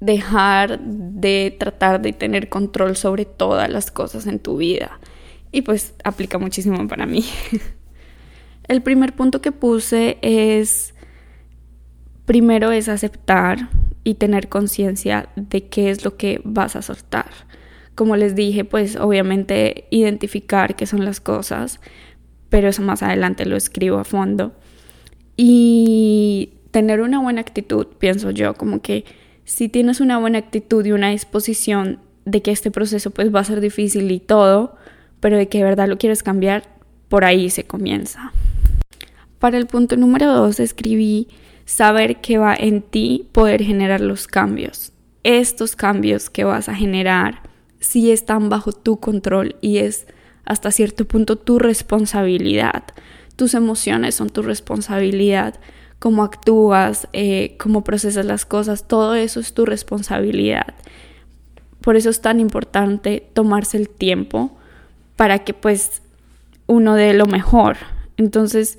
dejar 0.00 0.80
de 0.80 1.54
tratar 1.60 2.00
de 2.00 2.14
tener 2.14 2.48
control 2.48 2.96
sobre 2.96 3.26
todas 3.26 3.68
las 3.68 3.90
cosas 3.90 4.26
en 4.26 4.38
tu 4.38 4.56
vida. 4.56 4.98
Y 5.50 5.60
pues 5.60 5.92
aplica 6.04 6.38
muchísimo 6.38 6.88
para 6.88 7.04
mí. 7.04 7.22
El 8.66 8.80
primer 8.80 9.14
punto 9.14 9.42
que 9.42 9.52
puse 9.52 10.16
es, 10.22 10.94
primero 12.24 12.72
es 12.72 12.88
aceptar 12.88 13.68
y 14.04 14.14
tener 14.14 14.48
conciencia 14.48 15.28
de 15.36 15.68
qué 15.68 15.90
es 15.90 16.02
lo 16.02 16.16
que 16.16 16.40
vas 16.44 16.76
a 16.76 16.80
soltar. 16.80 17.51
Como 17.94 18.16
les 18.16 18.34
dije, 18.34 18.64
pues 18.64 18.96
obviamente 18.96 19.86
identificar 19.90 20.76
qué 20.76 20.86
son 20.86 21.04
las 21.04 21.20
cosas, 21.20 21.80
pero 22.48 22.68
eso 22.68 22.82
más 22.82 23.02
adelante 23.02 23.44
lo 23.46 23.56
escribo 23.56 23.98
a 23.98 24.04
fondo. 24.04 24.52
Y 25.36 26.50
tener 26.70 27.00
una 27.00 27.20
buena 27.20 27.40
actitud, 27.40 27.86
pienso 27.98 28.30
yo, 28.30 28.54
como 28.54 28.80
que 28.80 29.04
si 29.44 29.68
tienes 29.68 30.00
una 30.00 30.18
buena 30.18 30.38
actitud 30.38 30.84
y 30.84 30.92
una 30.92 31.10
disposición 31.10 31.98
de 32.24 32.42
que 32.42 32.50
este 32.50 32.70
proceso 32.70 33.10
pues 33.10 33.34
va 33.34 33.40
a 33.40 33.44
ser 33.44 33.60
difícil 33.60 34.10
y 34.10 34.20
todo, 34.20 34.76
pero 35.20 35.36
de 35.36 35.48
que 35.48 35.58
de 35.58 35.64
verdad 35.64 35.88
lo 35.88 35.98
quieres 35.98 36.22
cambiar, 36.22 36.64
por 37.08 37.24
ahí 37.24 37.50
se 37.50 37.64
comienza. 37.64 38.32
Para 39.38 39.58
el 39.58 39.66
punto 39.66 39.96
número 39.96 40.32
dos 40.32 40.60
escribí 40.60 41.28
saber 41.64 42.20
que 42.20 42.38
va 42.38 42.54
en 42.54 42.82
ti 42.82 43.28
poder 43.32 43.62
generar 43.62 44.00
los 44.00 44.26
cambios. 44.26 44.92
Estos 45.24 45.76
cambios 45.76 46.30
que 46.30 46.44
vas 46.44 46.68
a 46.68 46.74
generar 46.74 47.42
sí 47.82 48.12
están 48.12 48.48
bajo 48.48 48.72
tu 48.72 49.00
control 49.00 49.56
y 49.60 49.78
es 49.78 50.06
hasta 50.44 50.70
cierto 50.70 51.04
punto 51.04 51.36
tu 51.36 51.58
responsabilidad. 51.58 52.84
Tus 53.36 53.54
emociones 53.54 54.14
son 54.14 54.30
tu 54.30 54.42
responsabilidad. 54.42 55.58
Cómo 55.98 56.22
actúas, 56.22 57.08
eh, 57.12 57.56
cómo 57.58 57.84
procesas 57.84 58.24
las 58.24 58.46
cosas, 58.46 58.88
todo 58.88 59.14
eso 59.14 59.40
es 59.40 59.52
tu 59.52 59.66
responsabilidad. 59.66 60.74
Por 61.80 61.96
eso 61.96 62.10
es 62.10 62.20
tan 62.20 62.40
importante 62.40 63.28
tomarse 63.34 63.76
el 63.76 63.88
tiempo 63.88 64.56
para 65.16 65.40
que 65.40 65.52
pues 65.52 66.02
uno 66.66 66.94
dé 66.94 67.12
lo 67.14 67.26
mejor. 67.26 67.76
Entonces, 68.16 68.78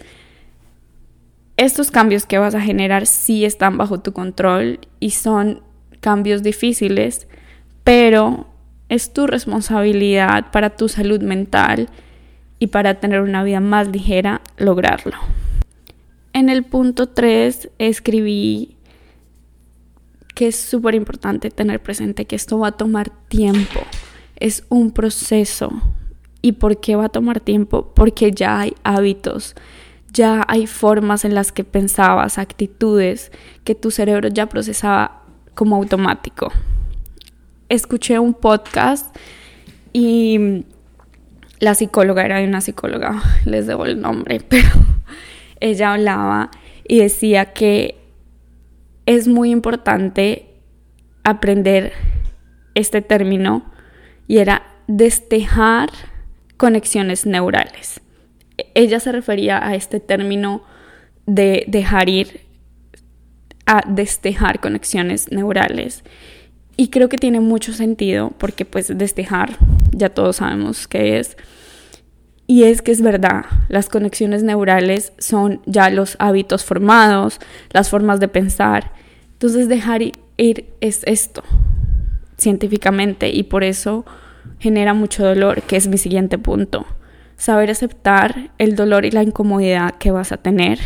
estos 1.57 1.91
cambios 1.91 2.25
que 2.25 2.37
vas 2.37 2.55
a 2.55 2.61
generar 2.61 3.05
sí 3.05 3.43
están 3.43 3.77
bajo 3.77 3.99
tu 3.99 4.13
control 4.13 4.79
y 4.99 5.11
son 5.11 5.61
cambios 5.99 6.41
difíciles, 6.41 7.27
pero 7.83 8.52
es 8.93 9.13
tu 9.13 9.27
responsabilidad 9.27 10.51
para 10.51 10.71
tu 10.71 10.87
salud 10.87 11.21
mental 11.21 11.89
y 12.59 12.67
para 12.67 12.99
tener 12.99 13.21
una 13.21 13.43
vida 13.43 13.59
más 13.59 13.87
ligera 13.87 14.41
lograrlo. 14.57 15.17
En 16.33 16.49
el 16.49 16.63
punto 16.63 17.09
3 17.09 17.69
escribí 17.77 18.77
que 20.35 20.47
es 20.47 20.55
súper 20.55 20.95
importante 20.95 21.51
tener 21.51 21.81
presente 21.81 22.25
que 22.25 22.35
esto 22.35 22.59
va 22.59 22.69
a 22.69 22.71
tomar 22.71 23.09
tiempo, 23.27 23.81
es 24.35 24.63
un 24.69 24.91
proceso. 24.91 25.71
¿Y 26.41 26.53
por 26.53 26.81
qué 26.81 26.95
va 26.95 27.05
a 27.05 27.09
tomar 27.09 27.39
tiempo? 27.39 27.93
Porque 27.95 28.31
ya 28.31 28.59
hay 28.59 28.73
hábitos 28.83 29.55
ya 30.13 30.45
hay 30.47 30.67
formas 30.67 31.25
en 31.25 31.33
las 31.33 31.51
que 31.51 31.63
pensabas, 31.63 32.37
actitudes 32.37 33.31
que 33.63 33.73
tu 33.73 33.89
cerebro 33.89 34.29
ya 34.29 34.45
procesaba 34.45 35.23
como 35.55 35.75
automático. 35.75 36.51
Escuché 37.73 38.19
un 38.19 38.33
podcast 38.33 39.15
y 39.91 40.65
la 41.59 41.75
psicóloga 41.75 42.23
era 42.25 42.41
una 42.43 42.61
psicóloga, 42.61 43.21
les 43.45 43.67
debo 43.67 43.85
el 43.85 43.99
nombre, 43.99 44.39
pero 44.47 44.69
ella 45.59 45.93
hablaba 45.93 46.51
y 46.87 46.99
decía 46.99 47.53
que 47.53 47.97
es 49.05 49.27
muy 49.27 49.51
importante 49.51 50.45
aprender 51.23 51.93
este 52.75 53.01
término 53.01 53.71
y 54.27 54.37
era 54.37 54.63
destejar 54.87 55.89
conexiones 56.57 57.25
neurales 57.25 58.03
ella 58.73 58.99
se 58.99 59.11
refería 59.11 59.65
a 59.65 59.75
este 59.75 59.99
término 59.99 60.63
de 61.25 61.65
dejar 61.67 62.09
ir, 62.09 62.41
a 63.65 63.81
destejar 63.87 64.59
conexiones 64.59 65.31
neurales. 65.31 66.03
Y 66.75 66.89
creo 66.89 67.09
que 67.09 67.17
tiene 67.17 67.39
mucho 67.39 67.73
sentido 67.73 68.31
porque 68.37 68.65
pues 68.65 68.97
destejar, 68.97 69.57
ya 69.91 70.09
todos 70.09 70.37
sabemos 70.37 70.87
qué 70.87 71.19
es. 71.19 71.37
Y 72.47 72.63
es 72.63 72.81
que 72.81 72.91
es 72.91 73.01
verdad, 73.01 73.45
las 73.69 73.89
conexiones 73.89 74.43
neurales 74.43 75.13
son 75.17 75.61
ya 75.65 75.89
los 75.89 76.15
hábitos 76.19 76.65
formados, 76.65 77.39
las 77.71 77.89
formas 77.89 78.19
de 78.19 78.27
pensar. 78.27 78.91
Entonces 79.33 79.69
dejar 79.69 80.01
ir 80.37 80.65
es 80.81 81.03
esto, 81.05 81.43
científicamente, 82.37 83.29
y 83.29 83.43
por 83.43 83.63
eso 83.63 84.05
genera 84.59 84.93
mucho 84.93 85.23
dolor, 85.23 85.61
que 85.61 85.77
es 85.77 85.87
mi 85.87 85.97
siguiente 85.97 86.37
punto 86.37 86.85
saber 87.37 87.71
aceptar 87.71 88.51
el 88.57 88.75
dolor 88.75 89.05
y 89.05 89.11
la 89.11 89.23
incomodidad 89.23 89.95
que 89.95 90.11
vas 90.11 90.31
a 90.31 90.37
tener 90.37 90.79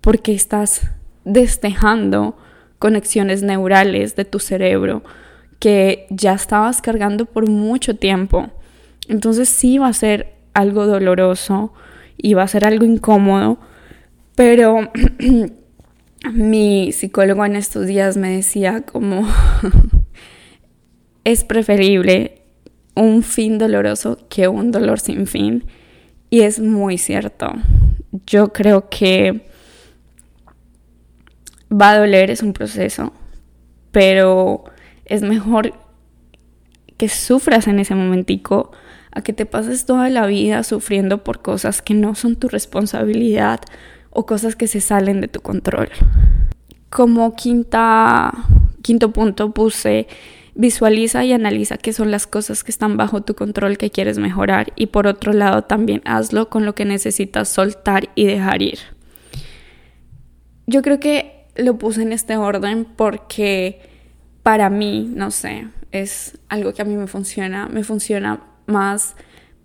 porque 0.00 0.32
estás 0.32 0.90
destejando 1.24 2.38
conexiones 2.78 3.42
neurales 3.42 4.16
de 4.16 4.24
tu 4.24 4.38
cerebro 4.38 5.02
que 5.58 6.06
ya 6.10 6.34
estabas 6.34 6.80
cargando 6.80 7.24
por 7.24 7.48
mucho 7.48 7.96
tiempo. 7.96 8.50
Entonces 9.08 9.48
sí 9.48 9.78
va 9.78 9.88
a 9.88 9.92
ser 9.92 10.34
algo 10.54 10.86
doloroso 10.86 11.72
y 12.16 12.34
va 12.34 12.42
a 12.42 12.48
ser 12.48 12.64
algo 12.64 12.84
incómodo, 12.84 13.58
pero 14.34 14.90
mi 16.32 16.92
psicólogo 16.92 17.44
en 17.44 17.56
estos 17.56 17.86
días 17.86 18.16
me 18.16 18.30
decía 18.30 18.82
como 18.82 19.26
es 21.24 21.44
preferible 21.44 22.42
un 22.94 23.22
fin 23.22 23.58
doloroso 23.58 24.18
que 24.28 24.48
un 24.48 24.72
dolor 24.72 25.00
sin 25.00 25.26
fin. 25.26 25.64
Y 26.30 26.40
es 26.40 26.60
muy 26.60 26.98
cierto. 26.98 27.52
Yo 28.26 28.52
creo 28.52 28.88
que 28.90 29.46
va 31.70 31.92
a 31.92 31.98
doler, 31.98 32.30
es 32.30 32.42
un 32.42 32.52
proceso, 32.52 33.12
pero 33.92 34.64
es 35.08 35.22
mejor 35.22 35.74
que 36.96 37.08
sufras 37.08 37.66
en 37.68 37.78
ese 37.78 37.94
momentico 37.94 38.72
a 39.12 39.22
que 39.22 39.32
te 39.32 39.46
pases 39.46 39.86
toda 39.86 40.08
la 40.10 40.26
vida 40.26 40.62
sufriendo 40.62 41.24
por 41.24 41.42
cosas 41.42 41.82
que 41.82 41.94
no 41.94 42.14
son 42.14 42.36
tu 42.36 42.48
responsabilidad 42.48 43.60
o 44.10 44.26
cosas 44.26 44.56
que 44.56 44.66
se 44.66 44.80
salen 44.80 45.20
de 45.20 45.28
tu 45.28 45.40
control. 45.40 45.88
Como 46.90 47.34
quinta, 47.34 48.32
quinto 48.82 49.12
punto 49.12 49.52
puse 49.52 50.06
visualiza 50.58 51.24
y 51.24 51.32
analiza 51.32 51.78
qué 51.78 51.92
son 51.92 52.10
las 52.10 52.26
cosas 52.26 52.64
que 52.64 52.72
están 52.72 52.96
bajo 52.96 53.22
tu 53.22 53.34
control 53.34 53.78
que 53.78 53.90
quieres 53.90 54.18
mejorar 54.18 54.72
y 54.74 54.86
por 54.86 55.06
otro 55.06 55.32
lado 55.32 55.62
también 55.62 56.02
hazlo 56.04 56.50
con 56.50 56.66
lo 56.66 56.74
que 56.74 56.84
necesitas 56.84 57.48
soltar 57.48 58.08
y 58.16 58.26
dejar 58.26 58.60
ir. 58.60 58.80
Yo 60.66 60.82
creo 60.82 60.98
que 60.98 61.46
lo 61.54 61.78
puse 61.78 62.02
en 62.02 62.12
este 62.12 62.36
orden 62.36 62.88
porque 62.96 63.80
para 64.48 64.70
mí, 64.70 65.12
no 65.14 65.30
sé, 65.30 65.66
es 65.92 66.38
algo 66.48 66.72
que 66.72 66.80
a 66.80 66.86
mí 66.86 66.96
me 66.96 67.06
funciona, 67.06 67.68
me 67.68 67.84
funciona 67.84 68.40
más 68.64 69.14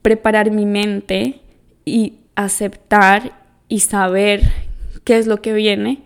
preparar 0.01 0.51
mi 0.51 0.65
mente 0.65 1.39
y 1.85 2.15
aceptar 2.35 3.31
y 3.69 3.79
saber 3.79 4.41
qué 5.05 5.17
es 5.17 5.25
lo 5.25 5.41
que 5.41 5.53
viene 5.53 6.01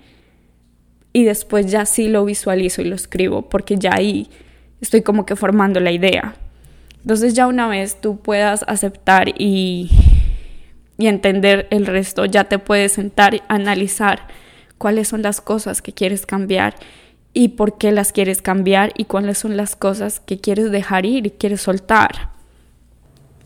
y 1.11 1.23
después 1.23 1.71
ya 1.71 1.87
sí 1.87 2.07
lo 2.07 2.23
visualizo 2.23 2.83
y 2.83 2.85
lo 2.85 2.93
escribo 2.93 3.49
porque 3.49 3.77
ya 3.77 3.95
ahí 3.95 4.29
estoy 4.79 5.01
como 5.01 5.25
que 5.25 5.35
formando 5.35 5.79
la 5.79 5.91
idea. 5.91 6.35
Entonces 7.01 7.33
ya 7.33 7.47
una 7.47 7.67
vez 7.67 7.99
tú 7.99 8.19
puedas 8.19 8.63
aceptar 8.67 9.29
y, 9.39 9.89
y 10.99 11.07
entender 11.07 11.65
el 11.71 11.87
resto, 11.87 12.25
ya 12.25 12.43
te 12.43 12.59
puedes 12.59 12.91
sentar 12.91 13.33
y 13.33 13.41
analizar 13.47 14.27
cuáles 14.77 15.07
son 15.07 15.23
las 15.23 15.41
cosas 15.41 15.81
que 15.81 15.93
quieres 15.93 16.27
cambiar 16.27 16.75
y 17.33 17.49
por 17.49 17.77
qué 17.77 17.91
las 17.91 18.11
quieres 18.11 18.41
cambiar 18.41 18.93
y 18.97 19.05
cuáles 19.05 19.37
son 19.37 19.57
las 19.57 19.75
cosas 19.75 20.19
que 20.19 20.39
quieres 20.39 20.71
dejar 20.71 21.05
ir 21.05 21.27
y 21.27 21.31
quieres 21.31 21.61
soltar. 21.61 22.31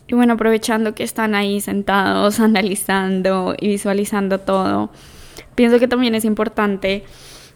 Y 0.07 0.15
bueno, 0.15 0.33
aprovechando 0.33 0.93
que 0.93 1.03
están 1.03 1.35
ahí 1.35 1.61
sentados 1.61 2.39
analizando 2.41 3.55
y 3.59 3.67
visualizando 3.67 4.39
todo, 4.39 4.91
pienso 5.55 5.79
que 5.79 5.87
también 5.87 6.15
es 6.15 6.25
importante 6.25 7.03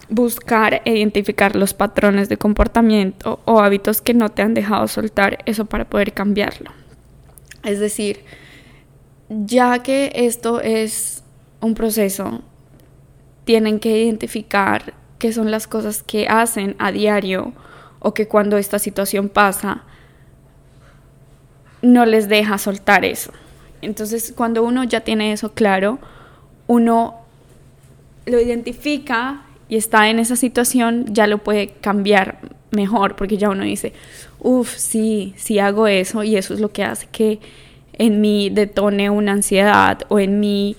buscar 0.09 0.81
e 0.85 0.97
identificar 0.97 1.55
los 1.55 1.73
patrones 1.73 2.29
de 2.29 2.37
comportamiento 2.37 3.39
o 3.45 3.59
hábitos 3.59 4.01
que 4.01 4.13
no 4.13 4.29
te 4.29 4.41
han 4.41 4.53
dejado 4.53 4.87
soltar 4.87 5.39
eso 5.45 5.65
para 5.65 5.89
poder 5.89 6.13
cambiarlo. 6.13 6.71
Es 7.63 7.79
decir, 7.79 8.19
ya 9.29 9.81
que 9.81 10.11
esto 10.13 10.61
es 10.61 11.23
un 11.61 11.73
proceso, 11.73 12.41
tienen 13.43 13.79
que 13.79 14.03
identificar 14.03 14.93
qué 15.19 15.33
son 15.33 15.51
las 15.51 15.67
cosas 15.67 16.03
que 16.03 16.27
hacen 16.27 16.75
a 16.79 16.91
diario 16.91 17.53
o 17.99 18.13
que 18.13 18.27
cuando 18.27 18.57
esta 18.57 18.79
situación 18.79 19.29
pasa 19.29 19.83
no 21.81 22.05
les 22.05 22.27
deja 22.27 22.57
soltar 22.57 23.05
eso. 23.05 23.31
Entonces, 23.81 24.33
cuando 24.35 24.63
uno 24.63 24.83
ya 24.83 25.01
tiene 25.01 25.31
eso 25.31 25.53
claro, 25.53 25.99
uno 26.67 27.15
lo 28.25 28.39
identifica 28.39 29.43
y 29.69 29.77
está 29.77 30.09
en 30.09 30.19
esa 30.19 30.35
situación, 30.35 31.05
ya 31.09 31.27
lo 31.27 31.39
puede 31.39 31.69
cambiar 31.81 32.39
mejor, 32.71 33.15
porque 33.15 33.37
ya 33.37 33.49
uno 33.49 33.63
dice, 33.63 33.93
uff, 34.39 34.75
sí, 34.75 35.33
sí 35.37 35.59
hago 35.59 35.87
eso 35.87 36.23
y 36.23 36.35
eso 36.35 36.53
es 36.53 36.59
lo 36.59 36.71
que 36.71 36.83
hace 36.83 37.07
que 37.11 37.39
en 37.93 38.21
mí 38.21 38.49
detone 38.49 39.09
una 39.09 39.31
ansiedad 39.31 39.99
o 40.09 40.19
en 40.19 40.39
mí 40.39 40.75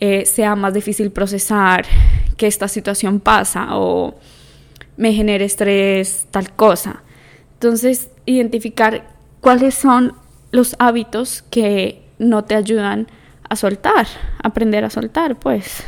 eh, 0.00 0.26
sea 0.26 0.54
más 0.54 0.74
difícil 0.74 1.10
procesar 1.10 1.86
que 2.38 2.46
esta 2.46 2.68
situación 2.68 3.20
pasa 3.20 3.76
o 3.76 4.14
me 4.96 5.12
genere 5.12 5.44
estrés, 5.44 6.26
tal 6.30 6.50
cosa. 6.52 7.02
Entonces, 7.54 8.08
identificar 8.24 9.10
cuáles 9.40 9.74
son 9.74 10.14
los 10.50 10.76
hábitos 10.78 11.42
que 11.50 12.02
no 12.18 12.44
te 12.44 12.54
ayudan 12.54 13.08
a 13.48 13.56
soltar, 13.56 14.06
aprender 14.42 14.84
a 14.84 14.90
soltar, 14.90 15.36
pues. 15.36 15.82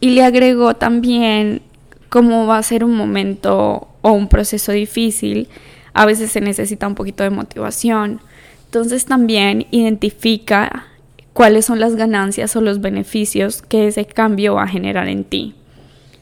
Y 0.00 0.10
le 0.10 0.24
agregó 0.24 0.74
también 0.74 1.62
cómo 2.08 2.46
va 2.46 2.58
a 2.58 2.62
ser 2.62 2.84
un 2.84 2.94
momento 2.94 3.88
o 4.00 4.12
un 4.12 4.28
proceso 4.28 4.72
difícil, 4.72 5.48
a 5.94 6.06
veces 6.06 6.30
se 6.30 6.40
necesita 6.40 6.86
un 6.86 6.94
poquito 6.94 7.22
de 7.22 7.30
motivación. 7.30 8.20
Entonces 8.66 9.06
también 9.06 9.66
identifica 9.70 10.86
cuáles 11.34 11.66
son 11.66 11.80
las 11.80 11.96
ganancias 11.96 12.56
o 12.56 12.62
los 12.62 12.80
beneficios 12.80 13.60
que 13.60 13.88
ese 13.88 14.06
cambio 14.06 14.54
va 14.54 14.62
a 14.62 14.68
generar 14.68 15.08
en 15.08 15.24
ti. 15.24 15.54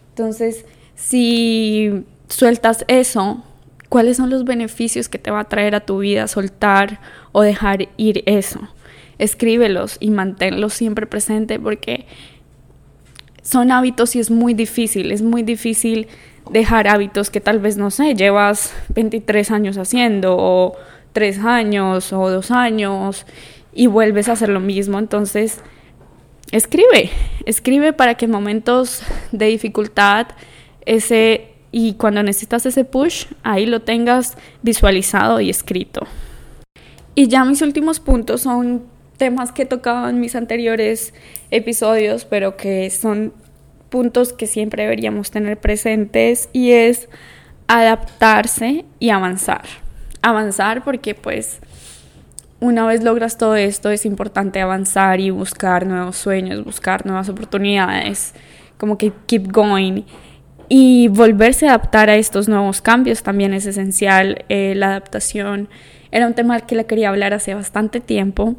Entonces, 0.09 0.65
si 0.97 2.05
sueltas 2.29 2.85
eso, 2.89 3.45
¿cuáles 3.89 4.17
son 4.17 4.31
los 4.31 4.45
beneficios 4.45 5.09
que 5.09 5.19
te 5.19 5.31
va 5.31 5.41
a 5.41 5.49
traer 5.49 5.75
a 5.75 5.81
tu 5.81 5.99
vida 5.99 6.27
soltar 6.27 7.01
o 7.31 7.43
dejar 7.43 7.89
ir 7.99 8.23
eso? 8.27 8.61
Escríbelos 9.19 9.99
y 10.01 10.11
manténlos 10.11 10.73
siempre 10.73 11.07
presente 11.07 11.61
porque 11.61 12.07
son 13.43 13.71
hábitos 13.71 14.17
y 14.17 14.21
es 14.21 14.31
muy 14.31 14.55
difícil, 14.55 15.13
es 15.13 15.21
muy 15.21 15.43
difícil 15.43 16.09
dejar 16.51 16.89
hábitos 16.89 17.29
que 17.29 17.41
tal 17.41 17.59
vez, 17.59 17.77
no 17.77 17.91
sé, 17.91 18.15
llevas 18.15 18.73
23 18.95 19.51
años 19.51 19.77
haciendo 19.77 20.37
o 20.39 20.75
3 21.13 21.39
años 21.41 22.13
o 22.15 22.31
2 22.31 22.51
años 22.51 23.27
y 23.73 23.87
vuelves 23.87 24.29
a 24.29 24.33
hacer 24.33 24.49
lo 24.49 24.61
mismo. 24.61 24.99
Entonces, 24.99 25.61
escribe, 26.51 27.11
escribe 27.47 27.93
para 27.93 28.15
que 28.15 28.27
en 28.27 28.31
momentos 28.31 29.03
de 29.33 29.47
dificultad 29.47 30.29
ese 30.85 31.49
y 31.75 31.95
cuando 31.95 32.23
necesitas 32.23 32.67
ese 32.67 32.85
push, 32.85 33.27
ahí 33.43 33.65
lo 33.65 33.81
tengas 33.81 34.37
visualizado 34.61 35.41
y 35.41 35.49
escrito. 35.49 36.07
Y 37.15 37.29
ya 37.29 37.45
mis 37.45 37.63
últimos 37.63 37.99
puntos 37.99 38.43
son 38.43 38.85
temas 39.17 39.53
que 39.53 39.63
he 39.63 39.67
tocado 39.67 40.09
en 40.09 40.21
mis 40.21 40.37
anteriores 40.37 41.15
episodios, 41.51 42.27
pero 42.27 42.57
que 42.59 42.91
son 42.91 43.33
puntos 43.89 44.33
que 44.33 44.47
siempre 44.47 44.83
deberíamos 44.83 45.31
tener 45.31 45.59
presentes 45.59 46.51
y 46.53 46.73
es 46.73 47.09
adaptarse 47.69 48.85
y 48.99 49.11
avanzar. 49.11 49.65
Avanzar 50.21 50.85
porque 50.85 51.15
pues 51.15 51.61
una 52.63 52.87
vez 52.87 53.03
logras 53.03 53.37
todo 53.37 53.57
esto 53.57 53.91
es 53.91 54.07
importante 54.07 54.61
avanzar 54.61 55.21
y 55.21 55.29
buscar 55.31 55.87
nuevos 55.87 56.17
sueños, 56.17 56.65
buscar 56.65 57.05
nuevas 57.05 57.29
oportunidades, 57.29 58.35
como 58.79 58.97
que 58.97 59.13
keep 59.27 59.53
going. 59.53 60.05
Y 60.69 61.09
volverse 61.09 61.67
a 61.67 61.75
adaptar 61.75 62.09
a 62.09 62.17
estos 62.17 62.49
nuevos 62.49 62.81
cambios 62.81 63.23
también 63.23 63.53
es 63.53 63.67
esencial. 63.67 64.45
Eh, 64.49 64.73
la 64.75 64.87
adaptación 64.87 65.69
era 66.11 66.27
un 66.27 66.33
tema 66.33 66.61
que 66.61 66.77
le 66.77 66.87
quería 66.87 67.11
hablar 67.11 67.35
hace 67.35 67.53
bastante 67.53 68.01
tiempo 68.01 68.57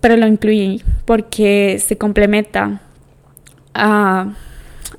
pero 0.00 0.16
lo 0.16 0.26
incluí 0.26 0.82
porque 1.04 1.78
se 1.78 1.96
complementa 1.98 2.80
a 3.74 4.32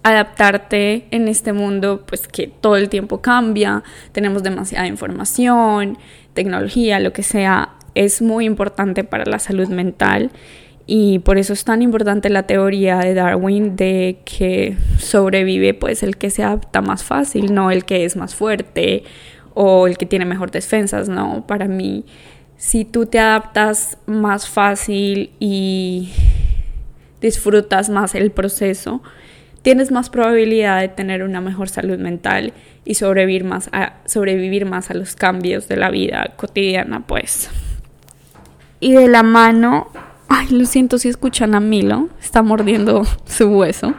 adaptarte 0.03 1.07
en 1.11 1.27
este 1.27 1.53
mundo 1.53 2.03
pues 2.07 2.27
que 2.27 2.47
todo 2.47 2.75
el 2.75 2.89
tiempo 2.89 3.21
cambia, 3.21 3.83
tenemos 4.11 4.41
demasiada 4.43 4.87
información, 4.87 5.97
tecnología, 6.33 6.99
lo 6.99 7.13
que 7.13 7.23
sea, 7.23 7.75
es 7.95 8.21
muy 8.21 8.45
importante 8.45 9.03
para 9.03 9.25
la 9.25 9.39
salud 9.39 9.67
mental. 9.67 10.31
Y 10.87 11.19
por 11.19 11.37
eso 11.37 11.53
es 11.53 11.63
tan 11.63 11.81
importante 11.81 12.29
la 12.29 12.43
teoría 12.43 12.97
de 12.97 13.13
Darwin 13.13 13.75
de 13.75 14.19
que 14.25 14.75
sobrevive 14.97 15.73
pues 15.73 16.03
el 16.03 16.17
que 16.17 16.29
se 16.29 16.43
adapta 16.43 16.81
más 16.81 17.03
fácil, 17.03 17.53
no 17.53 17.71
el 17.71 17.85
que 17.85 18.03
es 18.03 18.15
más 18.15 18.35
fuerte 18.35 19.03
o 19.53 19.87
el 19.87 19.97
que 19.97 20.05
tiene 20.05 20.25
mejor 20.25 20.51
defensas, 20.51 21.07
no, 21.07 21.45
para 21.45 21.67
mí 21.67 22.05
si 22.61 22.85
tú 22.85 23.07
te 23.07 23.17
adaptas 23.17 23.97
más 24.05 24.47
fácil 24.47 25.31
y 25.39 26.11
disfrutas 27.19 27.89
más 27.89 28.13
el 28.13 28.29
proceso, 28.29 29.01
tienes 29.61 29.91
más 29.91 30.09
probabilidad 30.09 30.81
de 30.81 30.87
tener 30.87 31.23
una 31.23 31.41
mejor 31.41 31.69
salud 31.69 31.97
mental 31.97 32.53
y 32.85 32.95
sobrevivir 32.95 33.43
más 33.43 33.69
a, 33.71 33.93
sobrevivir 34.05 34.65
más 34.65 34.89
a 34.89 34.93
los 34.93 35.15
cambios 35.15 35.67
de 35.67 35.77
la 35.77 35.89
vida 35.89 36.33
cotidiana, 36.35 37.05
pues. 37.05 37.49
Y 38.79 38.93
de 38.93 39.07
la 39.07 39.23
mano, 39.23 39.89
ay, 40.27 40.47
lo 40.49 40.65
siento 40.65 40.97
si 40.97 41.09
escuchan 41.09 41.53
a 41.53 41.59
Milo, 41.59 42.09
está 42.19 42.41
mordiendo 42.41 43.03
su 43.25 43.47
hueso. 43.49 43.93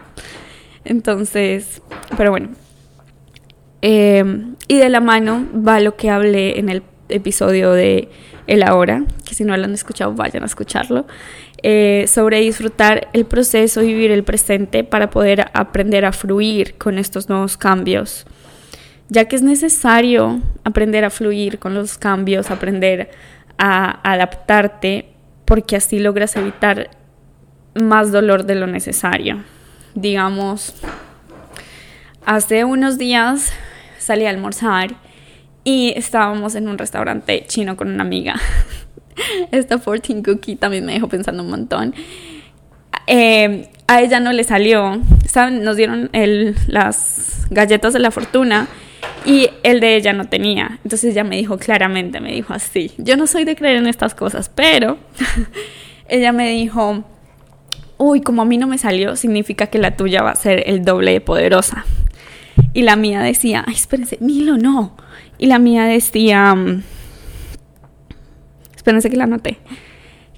Entonces, 0.85 1.83
pero 2.17 2.31
bueno. 2.31 2.51
Em, 3.85 4.55
y 4.69 4.79
de 4.79 4.89
la 4.89 5.01
mano 5.01 5.45
va 5.55 5.81
lo 5.81 5.97
que 5.97 6.09
hablé 6.09 6.59
en 6.59 6.69
el 6.69 6.85
episodio 7.09 7.73
de 7.73 8.09
el 8.47 8.63
ahora, 8.63 9.05
que 9.25 9.35
si 9.35 9.45
no 9.45 9.57
lo 9.57 9.65
han 9.65 9.75
escuchado 9.75 10.13
vayan 10.15 10.43
a 10.43 10.47
escucharlo, 10.47 11.07
eh, 11.65 12.07
sobre 12.09 12.41
disfrutar 12.41 13.09
el 13.13 13.25
proceso 13.25 13.83
y 13.83 13.89
vivir 13.89 14.11
el 14.11 14.25
presente 14.25 14.83
para 14.83 15.11
poder 15.11 15.51
aprender 15.55 16.05
a 16.05 16.13
fluir 16.13 16.75
con 16.75 16.99
estos 16.99 17.29
nuevos 17.29 17.57
cambios, 17.57 18.27
ya 19.09 19.27
que 19.27 19.37
es 19.37 19.43
necesario 19.43 20.41
aprender 20.65 21.05
a 21.05 21.11
fluir 21.11 21.61
con 21.61 21.75
los 21.75 21.99
cambios, 21.99 22.51
aprender 22.51 23.11
a 23.59 24.01
adaptarte, 24.11 25.07
porque 25.45 25.77
así 25.77 26.01
logras 26.01 26.35
evitar 26.35 26.91
más 27.75 28.11
dolor 28.11 28.45
de 28.45 28.57
lo 28.57 28.67
necesario. 28.67 29.45
Digamos, 29.95 30.75
hace 32.25 32.65
unos 32.65 32.99
días 32.99 33.53
salí 33.99 34.27
a 34.27 34.31
almorzar 34.31 34.97
y 35.63 35.93
estábamos 35.97 36.57
en 36.57 36.69
un 36.69 36.77
restaurante 36.77 37.45
chino 37.47 37.77
con 37.77 37.89
una 37.89 38.03
amiga. 38.03 38.35
esta 39.51 39.79
fortune 39.79 40.23
cookie 40.23 40.57
también 40.57 40.85
me 40.85 40.95
dejó 40.95 41.09
pensando 41.09 41.43
un 41.43 41.51
montón. 41.51 41.95
Eh, 43.07 43.69
a 43.87 44.01
ella 44.01 44.21
no 44.21 44.33
le 44.33 44.45
salió, 44.45 45.01
¿saben? 45.27 45.65
Nos 45.65 45.77
dieron 45.77 46.09
el, 46.13 46.57
las 46.67 47.47
galletas 47.51 47.93
de 47.93 47.99
la 47.99 48.11
fortuna 48.11 48.69
y 49.25 49.51
el 49.63 49.81
de 49.81 49.97
ella 49.97 50.13
no 50.13 50.29
tenía. 50.29 50.79
Entonces 50.85 51.13
ella 51.13 51.25
me 51.25 51.37
dijo 51.37 51.59
claramente, 51.59 52.21
me 52.21 52.33
dijo 52.33 52.55
así, 52.55 52.93
yo 52.99 53.17
no 53.17 53.27
soy 53.27 53.45
de 53.45 53.57
creer 53.57 53.77
en 53.77 53.87
estas 53.87 54.15
cosas, 54.15 54.49
pero 54.49 54.99
ella 56.09 56.33
me 56.33 56.49
dijo, 56.51 57.05
uy, 57.99 58.21
como 58.21 58.43
a 58.43 58.45
mí 58.45 58.57
no 58.59 58.67
me 58.67 58.79
salió, 58.79 59.17
significa 59.17 59.67
que 59.67 59.79
la 59.79 59.97
tuya 59.97 60.23
va 60.23 60.31
a 60.31 60.37
ser 60.37 60.65
el 60.67 60.85
doble 60.85 61.13
de 61.13 61.21
poderosa. 61.21 61.85
Y 62.75 62.83
la 62.83 62.97
mía 62.97 63.21
decía, 63.21 63.65
ay, 63.67 63.75
espérense, 63.75 64.19
Milo, 64.21 64.57
no. 64.57 64.97
Y 65.39 65.47
la 65.47 65.59
mía 65.59 65.85
decía, 65.85 66.55
mm, 66.55 66.83
espérense 68.83 69.11
que 69.11 69.17
la 69.17 69.25
anoté. 69.25 69.59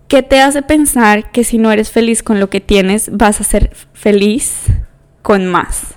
¿Qué 0.07 0.23
te 0.23 0.41
hace 0.41 0.61
pensar 0.61 1.31
que 1.33 1.45
si 1.45 1.57
no 1.57 1.73
eres 1.73 1.91
feliz 1.91 2.23
con 2.23 2.39
lo 2.39 2.51
que 2.51 2.61
tienes, 2.61 3.11
vas 3.11 3.41
a 3.41 3.45
ser 3.45 3.75
feliz 3.95 4.67
con 5.23 5.47
más? 5.47 5.95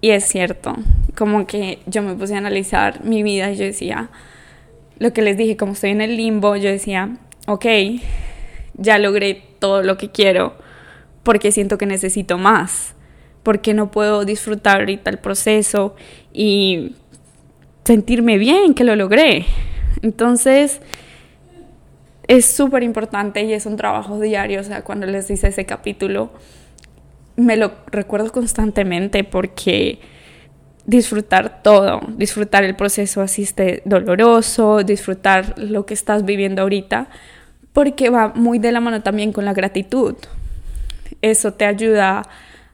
Y 0.00 0.10
es 0.10 0.24
cierto, 0.24 0.76
como 1.16 1.46
que 1.46 1.80
yo 1.86 2.02
me 2.02 2.14
puse 2.14 2.34
a 2.34 2.38
analizar 2.38 3.04
mi 3.04 3.24
vida 3.24 3.50
y 3.50 3.56
yo 3.56 3.64
decía, 3.64 4.10
lo 4.98 5.12
que 5.12 5.22
les 5.22 5.36
dije, 5.36 5.56
como 5.56 5.72
estoy 5.72 5.90
en 5.90 6.00
el 6.00 6.16
limbo, 6.16 6.54
yo 6.54 6.70
decía, 6.70 7.16
ok, 7.48 7.66
ya 8.74 8.98
logré 8.98 9.42
todo 9.58 9.82
lo 9.82 9.98
que 9.98 10.10
quiero 10.10 10.54
porque 11.24 11.50
siento 11.50 11.78
que 11.78 11.86
necesito 11.86 12.38
más, 12.38 12.94
porque 13.42 13.74
no 13.74 13.90
puedo 13.90 14.24
disfrutar 14.24 14.80
ahorita 14.80 15.10
el 15.10 15.18
proceso 15.18 15.96
y 16.32 16.94
sentirme 17.84 18.38
bien 18.38 18.74
que 18.74 18.84
lo 18.84 18.94
logré. 18.94 19.46
Entonces, 20.00 20.80
es 22.26 22.46
súper 22.46 22.82
importante 22.82 23.42
y 23.42 23.52
es 23.52 23.66
un 23.66 23.76
trabajo 23.76 24.18
diario, 24.20 24.60
o 24.60 24.64
sea, 24.64 24.82
cuando 24.82 25.06
les 25.06 25.30
hice 25.30 25.48
ese 25.48 25.66
capítulo, 25.66 26.30
me 27.36 27.56
lo 27.56 27.72
recuerdo 27.86 28.30
constantemente 28.32 29.24
porque 29.24 30.00
disfrutar 30.84 31.62
todo, 31.62 32.00
disfrutar 32.16 32.64
el 32.64 32.76
proceso 32.76 33.20
así 33.20 33.42
esté 33.42 33.82
doloroso, 33.84 34.82
disfrutar 34.82 35.54
lo 35.58 35.86
que 35.86 35.94
estás 35.94 36.24
viviendo 36.24 36.62
ahorita, 36.62 37.08
porque 37.72 38.10
va 38.10 38.32
muy 38.34 38.58
de 38.58 38.72
la 38.72 38.80
mano 38.80 39.02
también 39.02 39.32
con 39.32 39.44
la 39.44 39.54
gratitud. 39.54 40.16
Eso 41.22 41.52
te 41.54 41.64
ayuda 41.64 42.22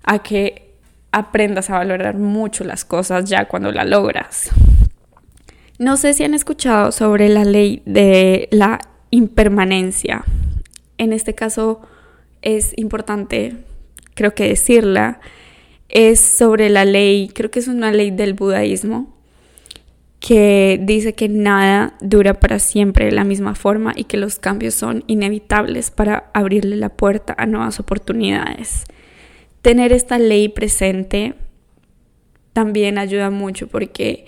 a 0.04 0.18
que 0.20 0.72
aprendas 1.12 1.70
a 1.70 1.78
valorar 1.78 2.16
mucho 2.16 2.64
las 2.64 2.84
cosas 2.84 3.24
ya 3.26 3.46
cuando 3.46 3.72
la 3.72 3.84
logras. 3.84 4.50
No 5.78 5.96
sé 5.96 6.12
si 6.12 6.24
han 6.24 6.34
escuchado 6.34 6.90
sobre 6.90 7.28
la 7.28 7.44
ley 7.44 7.82
de 7.86 8.48
la 8.50 8.80
impermanencia. 9.10 10.24
En 10.98 11.12
este 11.12 11.36
caso 11.36 11.80
es 12.42 12.72
importante, 12.76 13.56
creo 14.14 14.34
que 14.34 14.48
decirla, 14.48 15.20
es 15.88 16.18
sobre 16.18 16.68
la 16.68 16.84
ley, 16.84 17.30
creo 17.32 17.52
que 17.52 17.60
es 17.60 17.68
una 17.68 17.92
ley 17.92 18.10
del 18.10 18.34
budaísmo, 18.34 19.14
que 20.18 20.80
dice 20.82 21.14
que 21.14 21.28
nada 21.28 21.96
dura 22.00 22.34
para 22.34 22.58
siempre 22.58 23.04
de 23.04 23.12
la 23.12 23.22
misma 23.22 23.54
forma 23.54 23.92
y 23.94 24.04
que 24.04 24.16
los 24.16 24.40
cambios 24.40 24.74
son 24.74 25.04
inevitables 25.06 25.92
para 25.92 26.28
abrirle 26.34 26.74
la 26.74 26.88
puerta 26.88 27.36
a 27.38 27.46
nuevas 27.46 27.78
oportunidades. 27.78 28.84
Tener 29.62 29.92
esta 29.92 30.18
ley 30.18 30.48
presente 30.48 31.34
también 32.52 32.98
ayuda 32.98 33.30
mucho 33.30 33.68
porque 33.68 34.26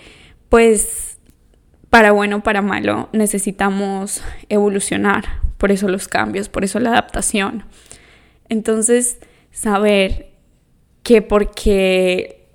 pues 0.49 1.10
para 1.91 2.13
bueno 2.13 2.37
o 2.37 2.41
para 2.41 2.63
malo 2.63 3.09
necesitamos 3.13 4.23
evolucionar, 4.49 5.25
por 5.59 5.73
eso 5.73 5.89
los 5.89 6.09
cambios, 6.09 6.49
por 6.49 6.65
eso 6.65 6.79
la 6.79 6.91
adaptación. 6.91 7.65
Entonces, 8.49 9.19
saber 9.51 10.31
que 11.03 11.23
porque 11.23 12.47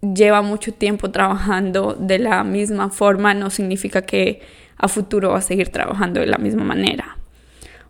lleva 0.00 0.42
mucho 0.42 0.74
tiempo 0.74 1.10
trabajando 1.10 1.94
de 1.94 2.18
la 2.18 2.42
misma 2.42 2.90
forma 2.90 3.34
no 3.34 3.50
significa 3.50 4.02
que 4.02 4.40
a 4.76 4.88
futuro 4.88 5.30
va 5.30 5.38
a 5.38 5.42
seguir 5.42 5.68
trabajando 5.68 6.20
de 6.20 6.26
la 6.26 6.38
misma 6.38 6.64
manera. 6.64 7.18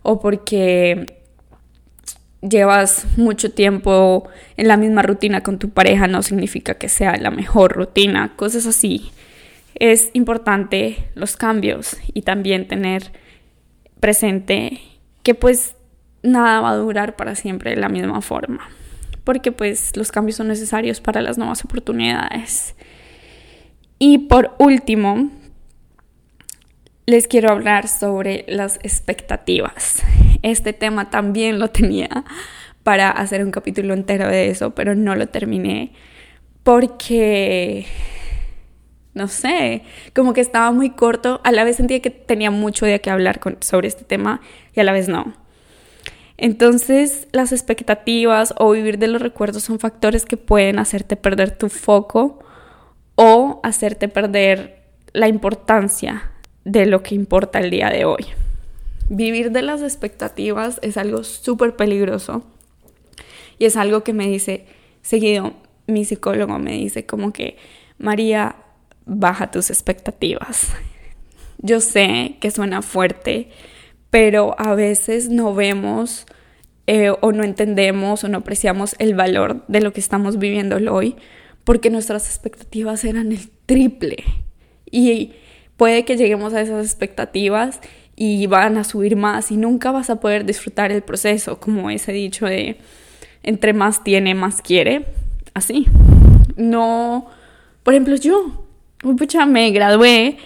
O 0.03 0.19
porque 0.19 1.23
llevas 2.41 3.05
mucho 3.17 3.51
tiempo 3.51 4.29
en 4.57 4.67
la 4.67 4.77
misma 4.77 5.01
rutina 5.01 5.41
con 5.41 5.57
tu 5.57 5.69
pareja 5.69 6.07
no 6.07 6.21
significa 6.21 6.75
que 6.75 6.89
sea 6.89 7.17
la 7.17 7.31
mejor 7.31 7.73
rutina, 7.73 8.33
cosas 8.35 8.67
así. 8.67 9.11
Es 9.75 10.09
importante 10.13 11.09
los 11.15 11.35
cambios 11.35 11.97
y 12.13 12.21
también 12.21 12.67
tener 12.67 13.11
presente 13.99 14.79
que 15.23 15.35
pues 15.35 15.75
nada 16.21 16.61
va 16.61 16.71
a 16.71 16.75
durar 16.75 17.15
para 17.15 17.35
siempre 17.35 17.71
de 17.71 17.77
la 17.77 17.89
misma 17.89 18.21
forma 18.21 18.69
porque 19.23 19.51
pues 19.51 19.95
los 19.95 20.11
cambios 20.11 20.37
son 20.37 20.47
necesarios 20.47 20.99
para 20.99 21.21
las 21.21 21.37
nuevas 21.37 21.63
oportunidades. 21.63 22.75
Y 23.99 24.19
por 24.19 24.53
último, 24.59 25.29
les 27.05 27.27
quiero 27.27 27.49
hablar 27.51 27.87
sobre 27.87 28.45
las 28.47 28.77
expectativas. 28.83 30.03
Este 30.41 30.73
tema 30.73 31.09
también 31.09 31.59
lo 31.59 31.69
tenía 31.69 32.25
para 32.83 33.11
hacer 33.11 33.43
un 33.45 33.51
capítulo 33.51 33.93
entero 33.93 34.27
de 34.27 34.49
eso, 34.49 34.75
pero 34.75 34.93
no 34.93 35.15
lo 35.15 35.27
terminé 35.27 35.93
porque, 36.63 37.85
no 39.13 39.27
sé, 39.27 39.83
como 40.15 40.33
que 40.33 40.41
estaba 40.41 40.71
muy 40.71 40.89
corto, 40.89 41.41
a 41.43 41.51
la 41.51 41.63
vez 41.63 41.77
sentía 41.77 42.01
que 42.01 42.09
tenía 42.09 42.51
mucho 42.51 42.85
de 42.85 42.99
qué 43.01 43.09
hablar 43.09 43.39
sobre 43.61 43.87
este 43.87 44.03
tema 44.03 44.41
y 44.73 44.79
a 44.79 44.83
la 44.83 44.91
vez 44.91 45.07
no. 45.07 45.33
Entonces, 46.37 47.27
las 47.31 47.51
expectativas 47.51 48.53
o 48.57 48.71
vivir 48.71 48.97
de 48.97 49.07
los 49.07 49.21
recuerdos 49.21 49.63
son 49.63 49.79
factores 49.79 50.25
que 50.25 50.37
pueden 50.37 50.79
hacerte 50.79 51.15
perder 51.15 51.57
tu 51.57 51.69
foco 51.69 52.39
o 53.15 53.59
hacerte 53.63 54.07
perder 54.07 54.83
la 55.13 55.27
importancia 55.27 56.31
de 56.65 56.85
lo 56.85 57.03
que 57.03 57.15
importa 57.15 57.59
el 57.59 57.69
día 57.69 57.89
de 57.89 58.05
hoy. 58.05 58.25
Vivir 59.09 59.51
de 59.51 59.61
las 59.61 59.81
expectativas 59.81 60.79
es 60.81 60.97
algo 60.97 61.23
súper 61.23 61.75
peligroso 61.75 62.43
y 63.59 63.65
es 63.65 63.75
algo 63.75 64.03
que 64.03 64.13
me 64.13 64.27
dice 64.27 64.65
seguido 65.01 65.53
mi 65.87 66.05
psicólogo 66.05 66.57
me 66.59 66.71
dice 66.71 67.05
como 67.05 67.33
que 67.33 67.57
María 67.97 68.55
baja 69.05 69.51
tus 69.51 69.69
expectativas. 69.69 70.73
Yo 71.59 71.79
sé 71.79 72.37
que 72.39 72.51
suena 72.51 72.81
fuerte, 72.81 73.49
pero 74.09 74.55
a 74.59 74.75
veces 74.75 75.29
no 75.29 75.53
vemos 75.53 76.25
eh, 76.87 77.11
o 77.21 77.31
no 77.31 77.43
entendemos 77.43 78.23
o 78.23 78.27
no 78.27 78.39
apreciamos 78.39 78.95
el 78.99 79.15
valor 79.15 79.63
de 79.67 79.81
lo 79.81 79.93
que 79.93 80.01
estamos 80.01 80.37
viviendo 80.37 80.77
hoy 80.91 81.15
porque 81.63 81.89
nuestras 81.89 82.27
expectativas 82.27 83.05
eran 83.05 83.31
el 83.31 83.49
triple. 83.65 84.17
Y 84.89 85.31
puede 85.77 86.05
que 86.05 86.17
lleguemos 86.17 86.53
a 86.53 86.61
esas 86.61 86.85
expectativas 86.85 87.79
y 88.15 88.45
van 88.47 88.77
a 88.77 88.83
subir 88.83 89.15
más 89.15 89.51
y 89.51 89.57
nunca 89.57 89.91
vas 89.91 90.09
a 90.09 90.19
poder 90.19 90.45
disfrutar 90.45 90.91
el 90.91 91.01
proceso 91.01 91.59
como 91.59 91.89
ese 91.89 92.11
dicho 92.11 92.45
de 92.45 92.77
entre 93.41 93.73
más 93.73 94.03
tiene 94.03 94.35
más 94.35 94.61
quiere 94.61 95.07
así. 95.53 95.87
No 96.55 97.27
por 97.81 97.93
ejemplo 97.93 98.15
yo 98.15 98.62
pucha 99.03 99.45
me 99.45 99.71
gradué 99.71 100.37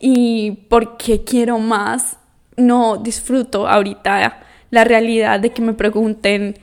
y 0.00 0.52
porque 0.68 1.24
quiero 1.24 1.58
más 1.58 2.18
no 2.56 2.96
disfruto 2.96 3.68
ahorita 3.68 4.40
la 4.70 4.84
realidad 4.84 5.40
de 5.40 5.50
que 5.50 5.62
me 5.62 5.72
pregunten, 5.72 6.56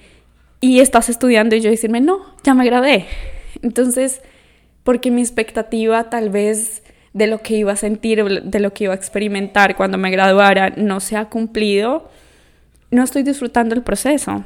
¿y 0.60 0.80
estás 0.80 1.10
estudiando? 1.10 1.56
Y 1.56 1.62
yo 1.62 1.70
decirme, 1.70 2.02
no, 2.02 2.20
ya 2.44 2.54
me 2.54 2.66
gradué. 2.66 3.06
Entonces, 3.62 4.22
porque 4.84 5.12
mi 5.12 5.22
expectativa 5.22 6.10
tal 6.10 6.30
vez 6.30 6.84
de 7.14 7.28
lo 7.28 7.42
que 7.42 7.56
iba 7.56 7.74
a 7.74 7.76
sentir, 7.76 8.24
de 8.24 8.60
lo 8.60 8.74
que 8.74 8.86
iba 8.86 8.94
a 8.94 8.98
experimentar 8.98 9.76
cuando 9.76 9.98
me 9.98 10.12
graduara, 10.12 10.72
no 10.78 11.00
se 11.00 11.18
ha 11.18 11.26
cumplido, 11.26 12.10
no 12.90 13.04
estoy 13.04 13.24
disfrutando 13.24 13.76
el 13.76 13.82
proceso. 13.82 14.44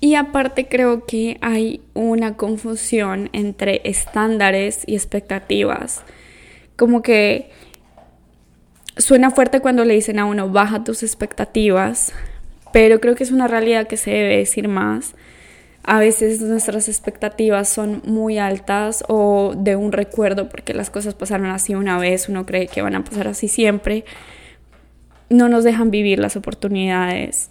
Y 0.00 0.14
aparte 0.14 0.66
creo 0.66 1.04
que 1.04 1.36
hay 1.42 1.82
una 1.92 2.36
confusión 2.36 3.28
entre 3.34 3.82
estándares 3.84 4.82
y 4.86 4.94
expectativas. 4.94 6.02
Como 6.76 7.02
que 7.02 7.50
suena 8.96 9.30
fuerte 9.30 9.60
cuando 9.60 9.84
le 9.84 9.94
dicen 9.94 10.18
a 10.18 10.24
uno, 10.24 10.48
baja 10.48 10.84
tus 10.84 11.02
expectativas, 11.02 12.12
pero 12.72 13.00
creo 13.00 13.14
que 13.14 13.24
es 13.24 13.30
una 13.30 13.46
realidad 13.46 13.86
que 13.86 13.98
se 13.98 14.10
debe 14.10 14.38
decir 14.38 14.68
más. 14.68 15.14
A 15.82 15.98
veces 15.98 16.40
nuestras 16.40 16.88
expectativas 16.88 17.68
son 17.68 18.02
muy 18.04 18.38
altas 18.38 19.02
o 19.08 19.54
de 19.56 19.76
un 19.76 19.92
recuerdo 19.92 20.48
porque 20.48 20.74
las 20.74 20.90
cosas 20.90 21.14
pasaron 21.14 21.46
así 21.46 21.74
una 21.74 21.98
vez, 21.98 22.28
uno 22.28 22.46
cree 22.46 22.68
que 22.68 22.82
van 22.82 22.94
a 22.94 23.04
pasar 23.04 23.28
así 23.28 23.48
siempre. 23.48 24.04
No 25.30 25.48
nos 25.48 25.64
dejan 25.64 25.90
vivir 25.90 26.18
las 26.18 26.36
oportunidades. 26.36 27.50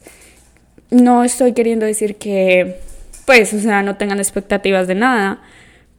No 0.92 1.24
estoy 1.24 1.54
queriendo 1.54 1.86
decir 1.86 2.16
que, 2.16 2.80
pues, 3.26 3.54
o 3.54 3.60
sea, 3.60 3.84
no 3.84 3.98
tengan 3.98 4.20
expectativas 4.20 4.88
de 4.88 4.96
nada, 4.96 5.42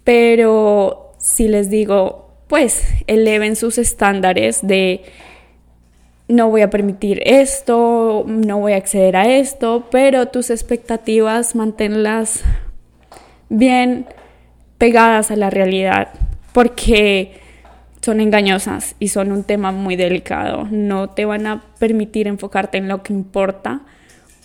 pero 0.05 1.13
si 1.19 1.49
les 1.49 1.71
digo, 1.71 2.35
pues, 2.49 2.83
eleven 3.07 3.55
sus 3.55 3.79
estándares 3.79 4.67
de 4.67 5.03
no 6.27 6.49
voy 6.49 6.63
a 6.63 6.71
permitir 6.71 7.23
esto, 7.25 8.25
no 8.27 8.59
voy 8.59 8.73
a 8.73 8.77
acceder 8.77 9.17
a 9.17 9.29
esto, 9.29 9.89
pero 9.91 10.27
tus 10.27 10.51
expectativas 10.51 11.55
manténlas 11.55 12.43
bien 13.49 14.07
pegadas 14.79 15.31
a 15.31 15.37
la 15.37 15.51
realidad, 15.51 16.09
porque 16.53 17.35
son 18.01 18.21
engañosas 18.21 18.95
y 18.99 19.09
son 19.09 19.31
un 19.31 19.45
tema 19.45 19.73
muy 19.73 19.97
delicado. 19.97 20.67
No 20.71 21.11
te 21.11 21.25
van 21.25 21.47
a 21.47 21.63
permitir 21.79 22.27
enfocarte 22.27 22.79
en 22.79 22.89
lo 22.89 23.03
que 23.03 23.13
importa 23.13 23.83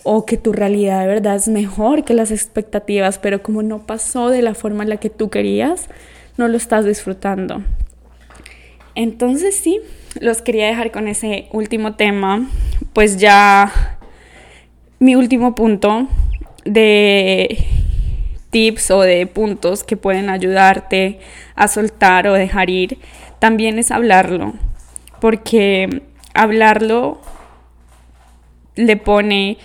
o 0.08 0.24
que 0.24 0.36
tu 0.36 0.52
realidad 0.52 1.00
de 1.00 1.08
verdad 1.08 1.34
es 1.34 1.48
mejor 1.48 2.04
que 2.04 2.14
las 2.14 2.30
expectativas, 2.30 3.18
pero 3.18 3.42
como 3.42 3.64
no 3.64 3.86
pasó 3.86 4.30
de 4.30 4.40
la 4.40 4.54
forma 4.54 4.84
en 4.84 4.90
la 4.90 4.98
que 4.98 5.10
tú 5.10 5.30
querías, 5.30 5.88
no 6.36 6.46
lo 6.46 6.56
estás 6.56 6.84
disfrutando. 6.84 7.62
Entonces 8.94 9.56
sí, 9.56 9.80
los 10.20 10.42
quería 10.42 10.68
dejar 10.68 10.92
con 10.92 11.08
ese 11.08 11.48
último 11.50 11.96
tema, 11.96 12.48
pues 12.92 13.16
ya 13.16 13.98
mi 15.00 15.16
último 15.16 15.56
punto 15.56 16.06
de 16.64 17.58
tips 18.50 18.92
o 18.92 19.00
de 19.00 19.26
puntos 19.26 19.82
que 19.82 19.96
pueden 19.96 20.30
ayudarte 20.30 21.18
a 21.56 21.66
soltar 21.66 22.28
o 22.28 22.34
dejar 22.34 22.70
ir, 22.70 22.98
también 23.40 23.80
es 23.80 23.90
hablarlo, 23.90 24.54
porque 25.20 26.02
hablarlo 26.32 27.20
le 28.76 28.96
pone 28.96 29.58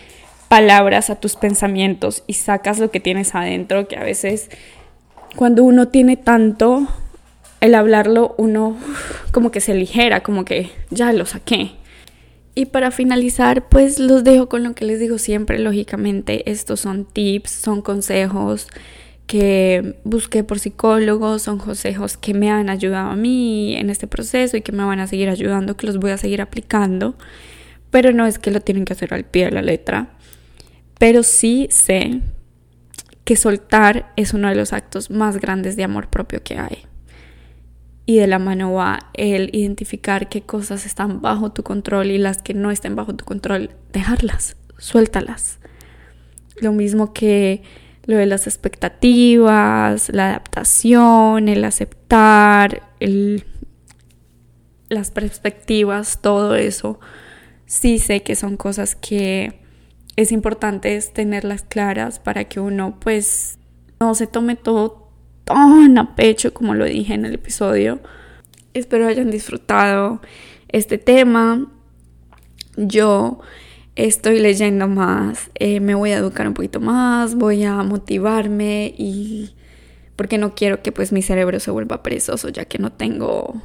palabras 0.52 1.10
a 1.10 1.16
tus 1.16 1.38
pensamientos 1.38 2.26
y 2.28 2.34
sacas 2.34 2.78
lo 2.78 2.92
que 2.92 3.00
tienes 3.00 3.36
adentro, 3.36 3.88
que 3.88 3.96
a 3.96 4.04
veces 4.04 4.50
cuando 5.38 5.64
uno 5.64 5.88
tiene 5.88 6.18
tanto, 6.18 6.90
el 7.62 7.74
hablarlo 7.74 8.36
uno 8.38 8.76
como 9.32 9.50
que 9.52 9.62
se 9.62 9.74
ligera, 9.74 10.24
como 10.24 10.44
que 10.44 10.70
ya 10.90 11.14
lo 11.14 11.26
saqué. 11.26 11.72
Y 12.54 12.66
para 12.66 12.92
finalizar, 12.92 13.70
pues 13.70 13.98
los 13.98 14.26
dejo 14.26 14.50
con 14.50 14.64
lo 14.64 14.76
que 14.76 14.84
les 14.84 15.00
digo 15.00 15.20
siempre, 15.20 15.58
lógicamente, 15.58 16.52
estos 16.52 16.82
son 16.82 17.06
tips, 17.06 17.50
son 17.50 17.82
consejos 17.82 18.68
que 19.28 20.02
busqué 20.04 20.44
por 20.44 20.60
psicólogos, 20.60 21.44
son 21.44 21.60
consejos 21.60 22.18
que 22.18 22.34
me 22.34 22.52
han 22.52 22.70
ayudado 22.70 23.12
a 23.12 23.16
mí 23.16 23.78
en 23.78 23.90
este 23.90 24.06
proceso 24.06 24.58
y 24.58 24.62
que 24.62 24.74
me 24.74 24.84
van 24.84 25.00
a 25.00 25.08
seguir 25.08 25.30
ayudando, 25.30 25.78
que 25.78 25.88
los 25.88 25.98
voy 25.98 26.12
a 26.12 26.18
seguir 26.18 26.42
aplicando, 26.42 27.16
pero 27.90 28.12
no 28.12 28.26
es 28.26 28.38
que 28.38 28.52
lo 28.52 28.60
tienen 28.60 28.84
que 28.84 28.92
hacer 28.92 29.14
al 29.14 29.24
pie 29.24 29.46
de 29.46 29.52
la 29.52 29.62
letra, 29.62 30.10
pero 31.02 31.24
sí 31.24 31.68
sé 31.72 32.22
que 33.24 33.36
soltar 33.36 34.14
es 34.18 34.36
uno 34.36 34.50
de 34.50 34.54
los 34.54 34.72
actos 34.72 35.10
más 35.10 35.38
grandes 35.38 35.76
de 35.76 35.84
amor 35.84 36.12
propio 36.12 36.44
que 36.44 36.60
hay 36.60 36.86
y 38.06 38.18
de 38.18 38.28
la 38.28 38.38
mano 38.38 38.74
va 38.74 39.10
el 39.16 39.50
identificar 39.52 40.30
qué 40.30 40.44
cosas 40.44 40.86
están 40.86 41.20
bajo 41.20 41.54
tu 41.54 41.64
control 41.64 42.12
y 42.12 42.20
las 42.20 42.44
que 42.44 42.54
no 42.54 42.70
estén 42.70 42.96
bajo 42.96 43.16
tu 43.16 43.26
control, 43.26 43.72
dejarlas, 43.92 44.58
suéltalas. 44.78 45.58
Lo 46.58 46.72
mismo 46.72 47.14
que 47.14 47.64
lo 48.06 48.18
de 48.18 48.28
las 48.28 48.46
expectativas, 48.46 50.10
la 50.10 50.30
adaptación, 50.30 51.50
el 51.50 51.64
aceptar, 51.64 52.84
el, 53.00 53.44
las 54.88 55.10
perspectivas, 55.10 56.22
todo 56.22 56.54
eso. 56.54 57.00
Sí 57.66 57.98
sé 57.98 58.22
que 58.22 58.36
son 58.36 58.56
cosas 58.56 58.94
que 58.94 59.61
es 60.16 60.32
importante 60.32 61.00
tenerlas 61.14 61.64
claras 61.64 62.20
para 62.20 62.46
que 62.46 62.60
uno 62.60 62.98
pues 63.00 63.58
no 64.00 64.16
se 64.16 64.28
tome 64.28 64.56
todo 64.56 65.10
tan 65.44 65.98
a 65.98 66.16
pecho 66.16 66.54
como 66.54 66.74
lo 66.74 66.86
dije 66.86 67.14
en 67.14 67.26
el 67.26 67.36
episodio. 67.36 68.00
Espero 68.74 69.08
hayan 69.08 69.32
disfrutado 69.32 70.22
este 70.70 70.98
tema. 70.98 71.68
Yo 72.78 73.42
estoy 73.96 74.40
leyendo 74.40 74.88
más, 74.88 75.52
eh, 75.56 75.80
me 75.80 75.96
voy 75.96 76.12
a 76.12 76.18
educar 76.18 76.48
un 76.48 76.54
poquito 76.54 76.80
más, 76.80 77.36
voy 77.36 77.64
a 77.64 77.84
motivarme 77.84 78.94
y 78.98 79.56
porque 80.16 80.38
no 80.38 80.56
quiero 80.56 80.82
que 80.82 80.92
pues 80.92 81.12
mi 81.12 81.22
cerebro 81.22 81.60
se 81.60 81.72
vuelva 81.72 82.04
presoso 82.04 82.50
ya 82.50 82.66
que 82.66 82.80
no 82.80 82.92
tengo 82.92 83.62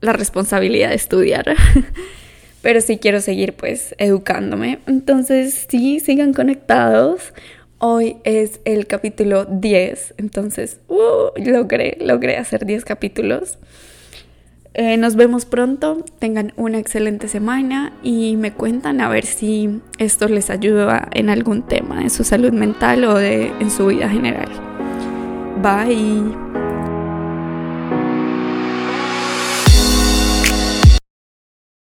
la 0.00 0.12
responsabilidad 0.12 0.90
de 0.90 0.96
estudiar. 0.96 1.56
Pero 2.64 2.80
sí 2.80 2.96
quiero 2.96 3.20
seguir 3.20 3.52
pues 3.52 3.94
educándome. 3.98 4.78
Entonces 4.86 5.66
sí, 5.68 6.00
sigan 6.00 6.32
conectados. 6.32 7.34
Hoy 7.76 8.16
es 8.24 8.60
el 8.64 8.86
capítulo 8.86 9.44
10, 9.44 10.14
entonces 10.16 10.80
uh, 10.88 11.38
logré, 11.44 11.98
logré 12.00 12.38
hacer 12.38 12.64
10 12.64 12.86
capítulos. 12.86 13.58
Eh, 14.72 14.96
nos 14.96 15.14
vemos 15.14 15.44
pronto, 15.44 16.02
tengan 16.18 16.54
una 16.56 16.78
excelente 16.78 17.28
semana 17.28 17.92
y 18.02 18.36
me 18.36 18.54
cuentan 18.54 19.02
a 19.02 19.10
ver 19.10 19.26
si 19.26 19.82
esto 19.98 20.26
les 20.26 20.48
ayuda 20.48 21.08
en 21.12 21.28
algún 21.28 21.66
tema 21.66 22.02
de 22.02 22.08
su 22.08 22.24
salud 22.24 22.52
mental 22.52 23.04
o 23.04 23.14
de, 23.14 23.52
en 23.60 23.70
su 23.70 23.88
vida 23.88 24.08
general. 24.08 24.48
Bye. 25.62 26.63